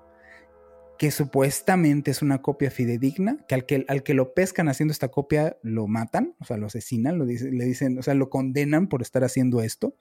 [0.97, 5.09] que supuestamente es una copia fidedigna, que al que, al que lo pescan haciendo esta
[5.09, 9.01] copia lo matan, o sea, lo asesinan, lo le dicen, o sea, lo condenan por
[9.01, 9.95] estar haciendo esto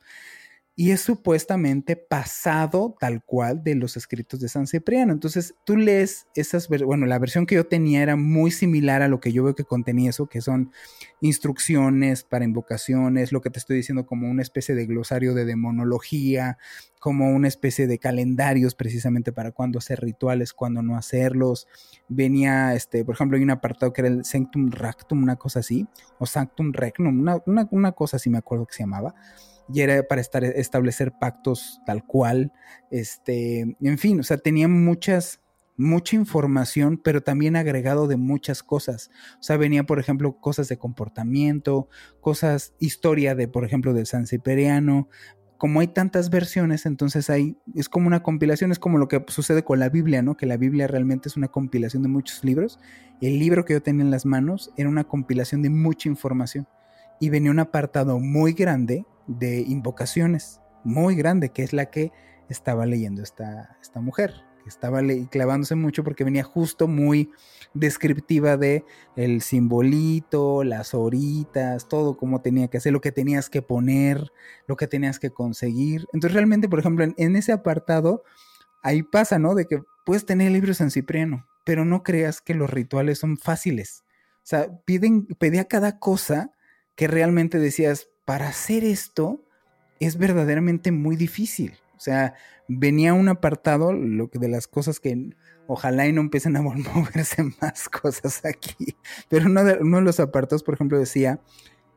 [0.76, 5.12] y es supuestamente pasado tal cual de los escritos de San Cipriano.
[5.12, 9.20] Entonces tú lees esas, bueno, la versión que yo tenía era muy similar a lo
[9.20, 10.72] que yo veo que contenía eso, que son
[11.20, 16.56] instrucciones para invocaciones, lo que te estoy diciendo como una especie de glosario de demonología,
[16.98, 21.66] como una especie de calendarios precisamente para cuándo hacer rituales, cuándo no hacerlos.
[22.08, 25.86] Venía, este, por ejemplo, hay un apartado que era el Sanctum Ractum, una cosa así,
[26.18, 29.14] o Sanctum Regnum, una, una, una cosa así me acuerdo que se llamaba
[29.72, 32.52] y era para establecer pactos tal cual,
[32.90, 35.40] este, en fin, o sea, tenía muchas,
[35.76, 39.10] mucha información, pero también agregado de muchas cosas.
[39.38, 41.88] O sea, venía, por ejemplo, cosas de comportamiento,
[42.20, 45.08] cosas, historia de, por ejemplo, del San Cipriano.
[45.56, 49.62] Como hay tantas versiones, entonces hay, es como una compilación, es como lo que sucede
[49.62, 50.36] con la Biblia, ¿no?
[50.36, 52.78] Que la Biblia realmente es una compilación de muchos libros.
[53.20, 56.66] El libro que yo tenía en las manos era una compilación de mucha información.
[57.20, 59.04] Y venía un apartado muy grande
[59.38, 62.12] de invocaciones muy grande, que es la que
[62.48, 65.00] estaba leyendo esta, esta mujer, que estaba
[65.30, 67.30] clavándose mucho porque venía justo muy
[67.74, 68.84] descriptiva de
[69.16, 74.32] el simbolito, las horitas, todo como tenía que hacer, lo que tenías que poner,
[74.66, 76.06] lo que tenías que conseguir.
[76.12, 78.24] Entonces realmente, por ejemplo, en, ese apartado,
[78.82, 79.54] ahí pasa, ¿no?
[79.54, 83.36] De que puedes tener el libro San Cipriano, pero no creas que los rituales son
[83.36, 84.02] fáciles.
[84.38, 86.50] O sea, piden, pedía cada cosa
[86.96, 89.44] que realmente decías, para hacer esto
[89.98, 91.72] es verdaderamente muy difícil.
[91.96, 92.34] O sea,
[92.68, 95.30] venía un apartado, lo que de las cosas que
[95.66, 98.94] ojalá y no empiecen a moverse más cosas aquí.
[99.28, 101.40] Pero uno de, los apartados, por ejemplo, decía,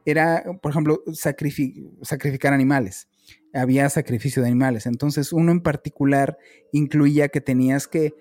[0.07, 3.09] era, por ejemplo, sacrificar animales.
[3.53, 4.88] Había sacrificio de animales.
[4.88, 6.39] Entonces, uno en particular
[6.71, 8.15] incluía que tenías que,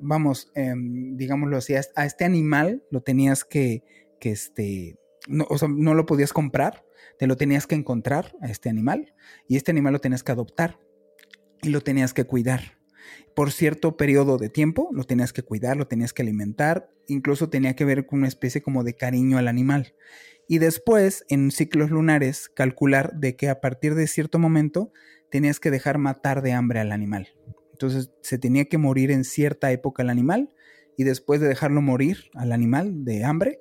[0.00, 3.82] vamos, em, digámoslo así, a este animal lo tenías que,
[4.18, 4.96] que este,
[5.28, 6.84] no, o sea, no lo podías comprar,
[7.18, 9.14] te lo tenías que encontrar a este animal
[9.46, 10.78] y este animal lo tenías que adoptar
[11.62, 12.78] y lo tenías que cuidar.
[13.34, 17.76] Por cierto periodo de tiempo lo tenías que cuidar, lo tenías que alimentar, incluso tenía
[17.76, 19.94] que ver con una especie como de cariño al animal.
[20.48, 24.92] Y después, en ciclos lunares, calcular de que a partir de cierto momento
[25.30, 27.28] tenías que dejar matar de hambre al animal.
[27.72, 30.50] Entonces se tenía que morir en cierta época el animal
[30.96, 33.60] y después de dejarlo morir al animal de hambre,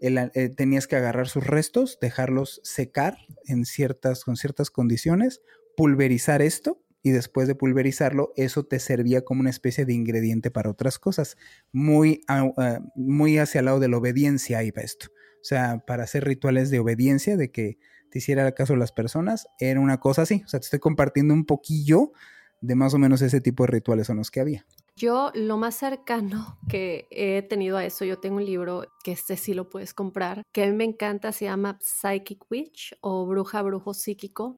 [0.00, 5.42] eh, tenías que agarrar sus restos, dejarlos secar en ciertas, con ciertas condiciones,
[5.76, 10.70] pulverizar esto y después de pulverizarlo, eso te servía como una especie de ingrediente para
[10.70, 11.36] otras cosas.
[11.72, 15.08] Muy, ah, muy hacia el lado de la obediencia iba esto.
[15.40, 17.78] O sea, para hacer rituales de obediencia, de que
[18.10, 20.42] te hiciera caso las personas, era una cosa así.
[20.44, 22.12] O sea, te estoy compartiendo un poquillo
[22.60, 24.66] de más o menos ese tipo de rituales son los que había.
[24.98, 29.36] Yo lo más cercano que he tenido a eso, yo tengo un libro que este
[29.36, 33.62] sí lo puedes comprar, que a mí me encanta, se llama Psychic Witch o Bruja,
[33.62, 34.56] Brujo Psíquico.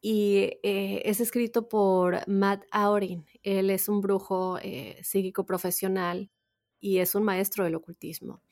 [0.00, 3.24] Y eh, es escrito por Matt Aurin.
[3.42, 6.30] Él es un brujo eh, psíquico profesional
[6.78, 8.42] y es un maestro del ocultismo.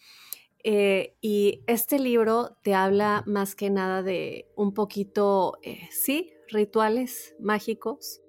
[0.64, 5.58] Eh, y este libro te habla más que nada de un poquito,
[5.90, 8.22] sí, rituales mágicos,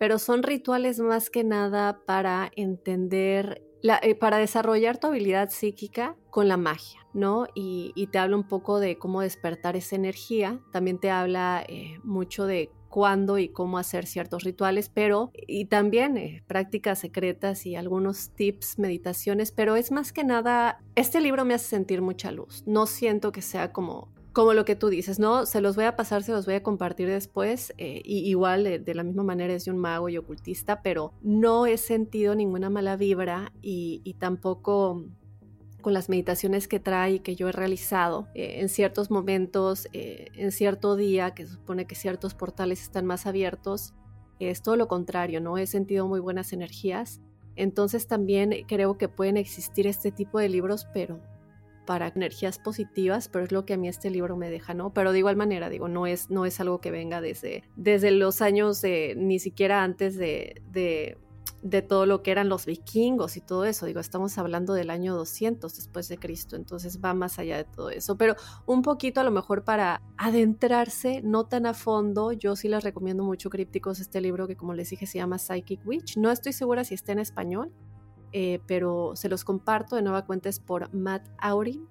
[0.00, 6.48] pero son rituales más que nada para entender, eh, para desarrollar tu habilidad psíquica con
[6.48, 7.46] la magia, ¿no?
[7.54, 12.46] Y, te habla un poco de cómo despertar esa energía, también te habla eh, mucho
[12.46, 18.30] de cuándo y cómo hacer ciertos rituales, pero y también eh, prácticas secretas y algunos
[18.30, 22.64] tips, meditaciones, pero es más que nada, este libro me hace sentir mucha luz.
[22.66, 25.44] No siento que sea como como lo que tú dices, ¿no?
[25.44, 27.72] Se los voy a pasar, se los voy a compartir después.
[27.78, 31.66] Eh, y igual, de, la misma manera, es de un mago y ocultista, pero no
[31.66, 35.04] he sentido ninguna mala vibra y, tampoco
[35.80, 40.26] con las meditaciones que trae y que yo he realizado eh, en ciertos momentos, eh,
[40.34, 43.94] en cierto día, que supone que ciertos portales están más abiertos,
[44.38, 45.56] es todo lo contrario, ¿no?
[45.56, 47.20] He sentido muy buenas energías.
[47.56, 51.20] Entonces también creo que pueden existir este tipo de libros, pero
[51.86, 54.92] para energías positivas, pero es lo que a mí este libro me deja, ¿no?
[54.92, 58.42] Pero de igual manera, digo, no es, no es algo que venga desde, desde los
[58.42, 61.18] años de, ni siquiera antes de, de,
[61.62, 63.86] de todo lo que eran los vikingos y todo eso.
[63.86, 67.90] Digo, estamos hablando del año 200 después de Cristo, entonces va más allá de todo
[67.90, 68.16] eso.
[68.16, 72.84] Pero un poquito a lo mejor para adentrarse, no tan a fondo, yo sí les
[72.84, 76.16] recomiendo mucho Crípticos este libro que como les dije se llama Psychic Witch.
[76.16, 77.72] No estoy segura si está en español,
[78.32, 81.86] eh, pero se los comparto de nueva cuenta es por Matt Aurin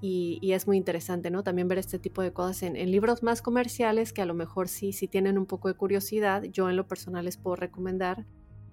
[0.00, 1.42] y, es muy interesante, ¿no?
[1.42, 4.92] También ver este tipo de cosas en, libros más comerciales que a lo mejor sí,
[4.92, 8.24] si tienen un poco de curiosidad, yo en lo personal les puedo recomendar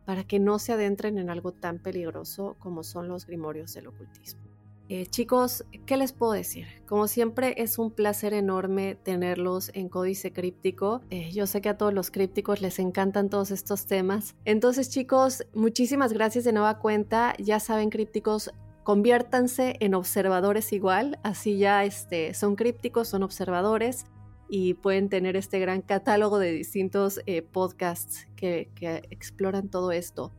[0.05, 4.54] para que no se adentren en algo tan peligroso como son los grimorios del ocultismo.
[4.87, 6.67] Eh, chicos, ¿qué les puedo decir?
[6.85, 11.01] Como siempre es un placer enorme tenerlos en Códice Críptico.
[11.09, 14.35] Eh, yo sé que a todos los crípticos les encantan todos estos temas.
[14.45, 17.33] Entonces chicos, muchísimas gracias de nueva cuenta.
[17.39, 18.51] Ya saben crípticos,
[18.83, 21.17] conviértanse en observadores igual.
[21.23, 24.05] Así ya este, son crípticos, son observadores
[24.47, 28.69] y pueden tener este gran catálogo de distintos eh, podcasts que
[29.09, 30.31] exploran todo esto.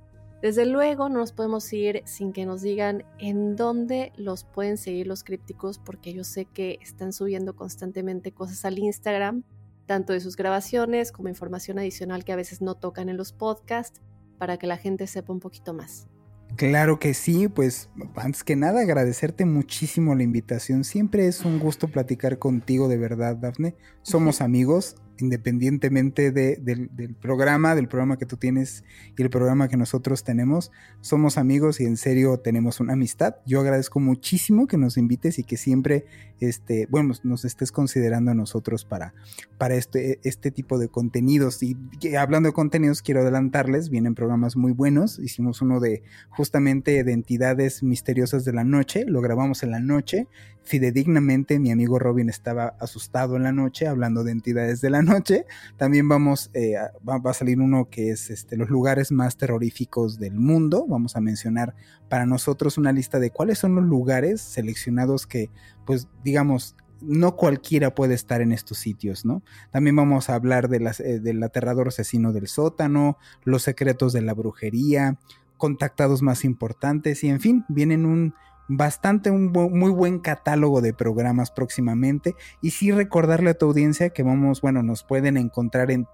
[0.47, 5.09] Desde luego no nos podemos ir sin que nos digan en dónde los pueden seguir
[5.09, 9.43] los crípticos, porque yo sé que están subiendo constantemente cosas al Instagram,
[9.87, 14.01] tanto de sus grabaciones como información adicional que a veces no tocan en los podcasts,
[14.39, 16.07] para que la gente sepa un poquito más.
[16.55, 20.85] Claro que sí, pues antes que nada agradecerte muchísimo la invitación.
[20.85, 23.75] Siempre es un gusto platicar contigo de verdad, Dafne.
[24.03, 28.85] Somos amigos, independientemente del, programa, del programa que tú tienes
[29.17, 33.37] y el programa que nosotros tenemos, somos amigos y en serio tenemos una amistad.
[33.47, 36.05] Yo agradezco muchísimo que nos invites y que siempre,
[36.41, 39.14] este, bueno, nos estés considerando a nosotros para,
[39.59, 41.62] para este, este tipo de contenidos.
[41.62, 41.77] Y
[42.19, 45.19] hablando de contenidos, quiero adelantarles, vienen programas muy buenos.
[45.19, 50.29] Hicimos uno de justamente de entidades misteriosas de la noche, lo grabamos en la noche.
[50.62, 55.47] Fidedignamente, mi amigo Robin estaba asustado en la noche hablando de entidades de la noche.
[55.77, 56.75] También vamos, eh,
[57.09, 60.87] va, a salir uno que es este, los lugares más terroríficos del mundo.
[60.87, 61.75] Vamos a mencionar
[62.09, 65.51] para nosotros una lista de cuáles son los lugares seleccionados que,
[65.87, 69.43] pues, digamos, no cualquiera puede estar en estos sitios, ¿no?
[69.71, 74.23] También vamos a hablar de las, eh, del aterrador asesino del sótano, los secretos de
[74.23, 75.19] la brujería,
[75.57, 78.35] contactados más importantes y en fin, vienen un,
[78.69, 84.23] bastante un muy buen catálogo de programas próximamente y sí recordarle a tu audiencia que
[84.23, 86.07] vamos, bueno, nos pueden encontrar en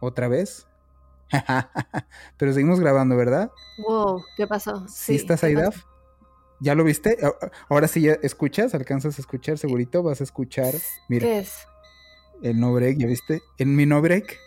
[0.00, 0.66] otra vez.
[2.38, 3.50] Pero seguimos grabando, ¿verdad?
[3.86, 4.86] Wow, ¿qué pasó?
[4.88, 5.84] Sí, estás ahí, Daf?
[6.60, 7.18] ¿Ya lo viste?
[7.68, 10.74] Ahora sí ya escuchas, alcanzas a escuchar segurito, vas a escuchar.
[11.08, 11.26] Mira.
[11.26, 11.66] ¿Qué es?
[12.42, 13.42] El no break, ¿ya viste?
[13.58, 14.38] ¿En mi no break?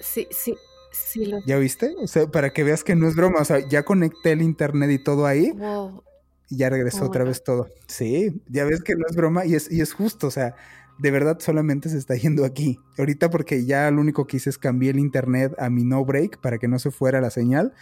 [0.00, 0.54] Sí, sí,
[0.92, 1.94] sí lo ¿Ya viste?
[2.00, 4.90] O sea, para que veas que no es broma, o sea, ya conecté el internet
[4.90, 5.50] y todo ahí.
[5.52, 6.02] Wow
[6.48, 7.68] y ya regresó otra vez todo.
[7.86, 10.54] Sí, ya ves que no es broma y es, y es justo, o sea,
[10.98, 12.80] de verdad solamente se está yendo aquí.
[12.98, 16.40] Ahorita porque ya lo único que hice es cambiar el internet a mi no break
[16.40, 17.72] para que no se fuera la señal.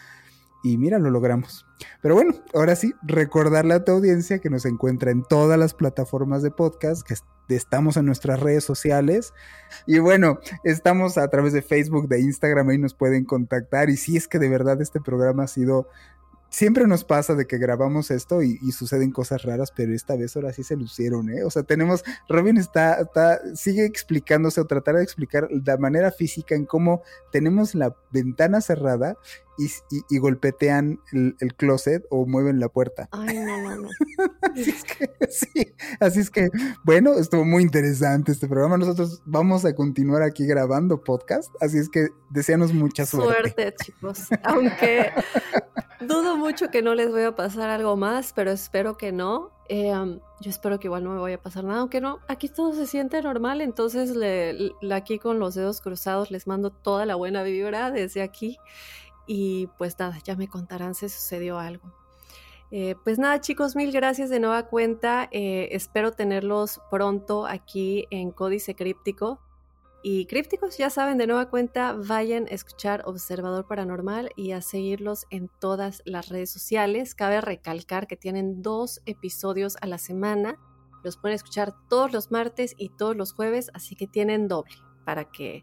[0.63, 1.65] Y mira, lo logramos.
[2.03, 6.43] Pero bueno, ahora sí, recordarle a tu audiencia que nos encuentra en todas las plataformas
[6.43, 7.15] de podcast, que
[7.55, 9.33] estamos en nuestras redes sociales.
[9.87, 13.91] Y bueno, estamos a través de Facebook, de Instagram, ahí nos pueden contactar.
[13.91, 15.89] Y si es que de verdad este programa ha sido
[16.51, 20.53] siempre nos pasa de que grabamos esto y, suceden cosas raras, pero esta vez ahora
[20.53, 21.45] sí se lucieron, ¿eh?
[21.45, 26.55] O sea, tenemos, Robin está, está, sigue explicándose o tratar de explicar la manera física
[26.55, 29.17] en cómo tenemos la ventana cerrada
[29.59, 33.09] y, golpetean el, closet o mueven la puerta.
[33.13, 33.89] Ay, no, no, no.
[34.43, 36.49] así, es que, sí, así es que,
[36.85, 38.77] bueno, estuvo muy interesante este programa.
[38.77, 43.33] Nosotros vamos a continuar aquí grabando podcast, así es que deseanos mucha suerte.
[43.33, 44.29] Suerte, chicos.
[44.43, 45.13] Aunque
[46.01, 49.51] dudo mucho que no les voy a pasar algo más, pero espero que no.
[49.69, 49.93] Eh,
[50.41, 52.87] yo espero que igual no me vaya a pasar nada, aunque no, aquí todo se
[52.87, 57.91] siente normal, entonces le, aquí con los dedos cruzados les mando toda la buena vibra
[57.91, 58.59] desde aquí
[59.27, 61.93] y pues nada, ya me contarán si sucedió algo.
[62.71, 65.29] Eh, pues nada chicos, mil gracias de nueva cuenta.
[65.31, 69.41] Eh, espero tenerlos pronto aquí en Códice Críptico.
[70.03, 75.27] Y crípticos, ya saben, de nueva cuenta, vayan a escuchar Observador Paranormal y a seguirlos
[75.31, 77.17] en todas las redes sociales.
[77.17, 80.61] Cabe recalcar que tienen dos episodios a la semana.
[81.03, 85.25] Los pueden escuchar todos los martes y todos los jueves, así que tienen doble para
[85.25, 85.63] que,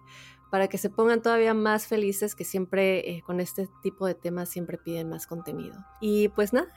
[0.54, 4.50] para que se pongan todavía más felices que siempre eh, con este tipo de temas
[4.50, 5.84] siempre piden más contenido.
[6.00, 6.68] Y pues nada,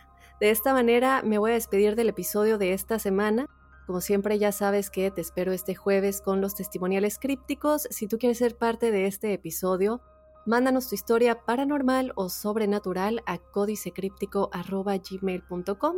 [0.40, 3.44] de esta manera me voy a despedir del episodio de esta semana.
[3.86, 7.86] Como siempre ya sabes que te espero este jueves con los testimoniales crípticos.
[7.90, 10.00] Si tú quieres ser parte de este episodio,
[10.46, 15.96] mándanos tu historia paranormal o sobrenatural a códicecríptico.gmail.com.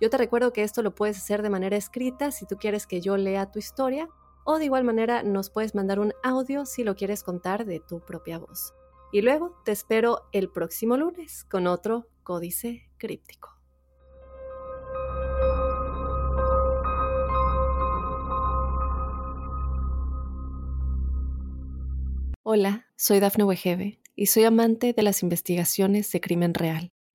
[0.00, 3.02] Yo te recuerdo que esto lo puedes hacer de manera escrita si tú quieres que
[3.02, 4.08] yo lea tu historia
[4.50, 8.00] o de igual manera nos puedes mandar un audio si lo quieres contar de tu
[8.00, 8.72] propia voz.
[9.12, 13.50] Y luego te espero el próximo lunes con otro códice críptico.
[22.42, 26.90] Hola, soy Dafne Wegebe y soy amante de las investigaciones de crimen real.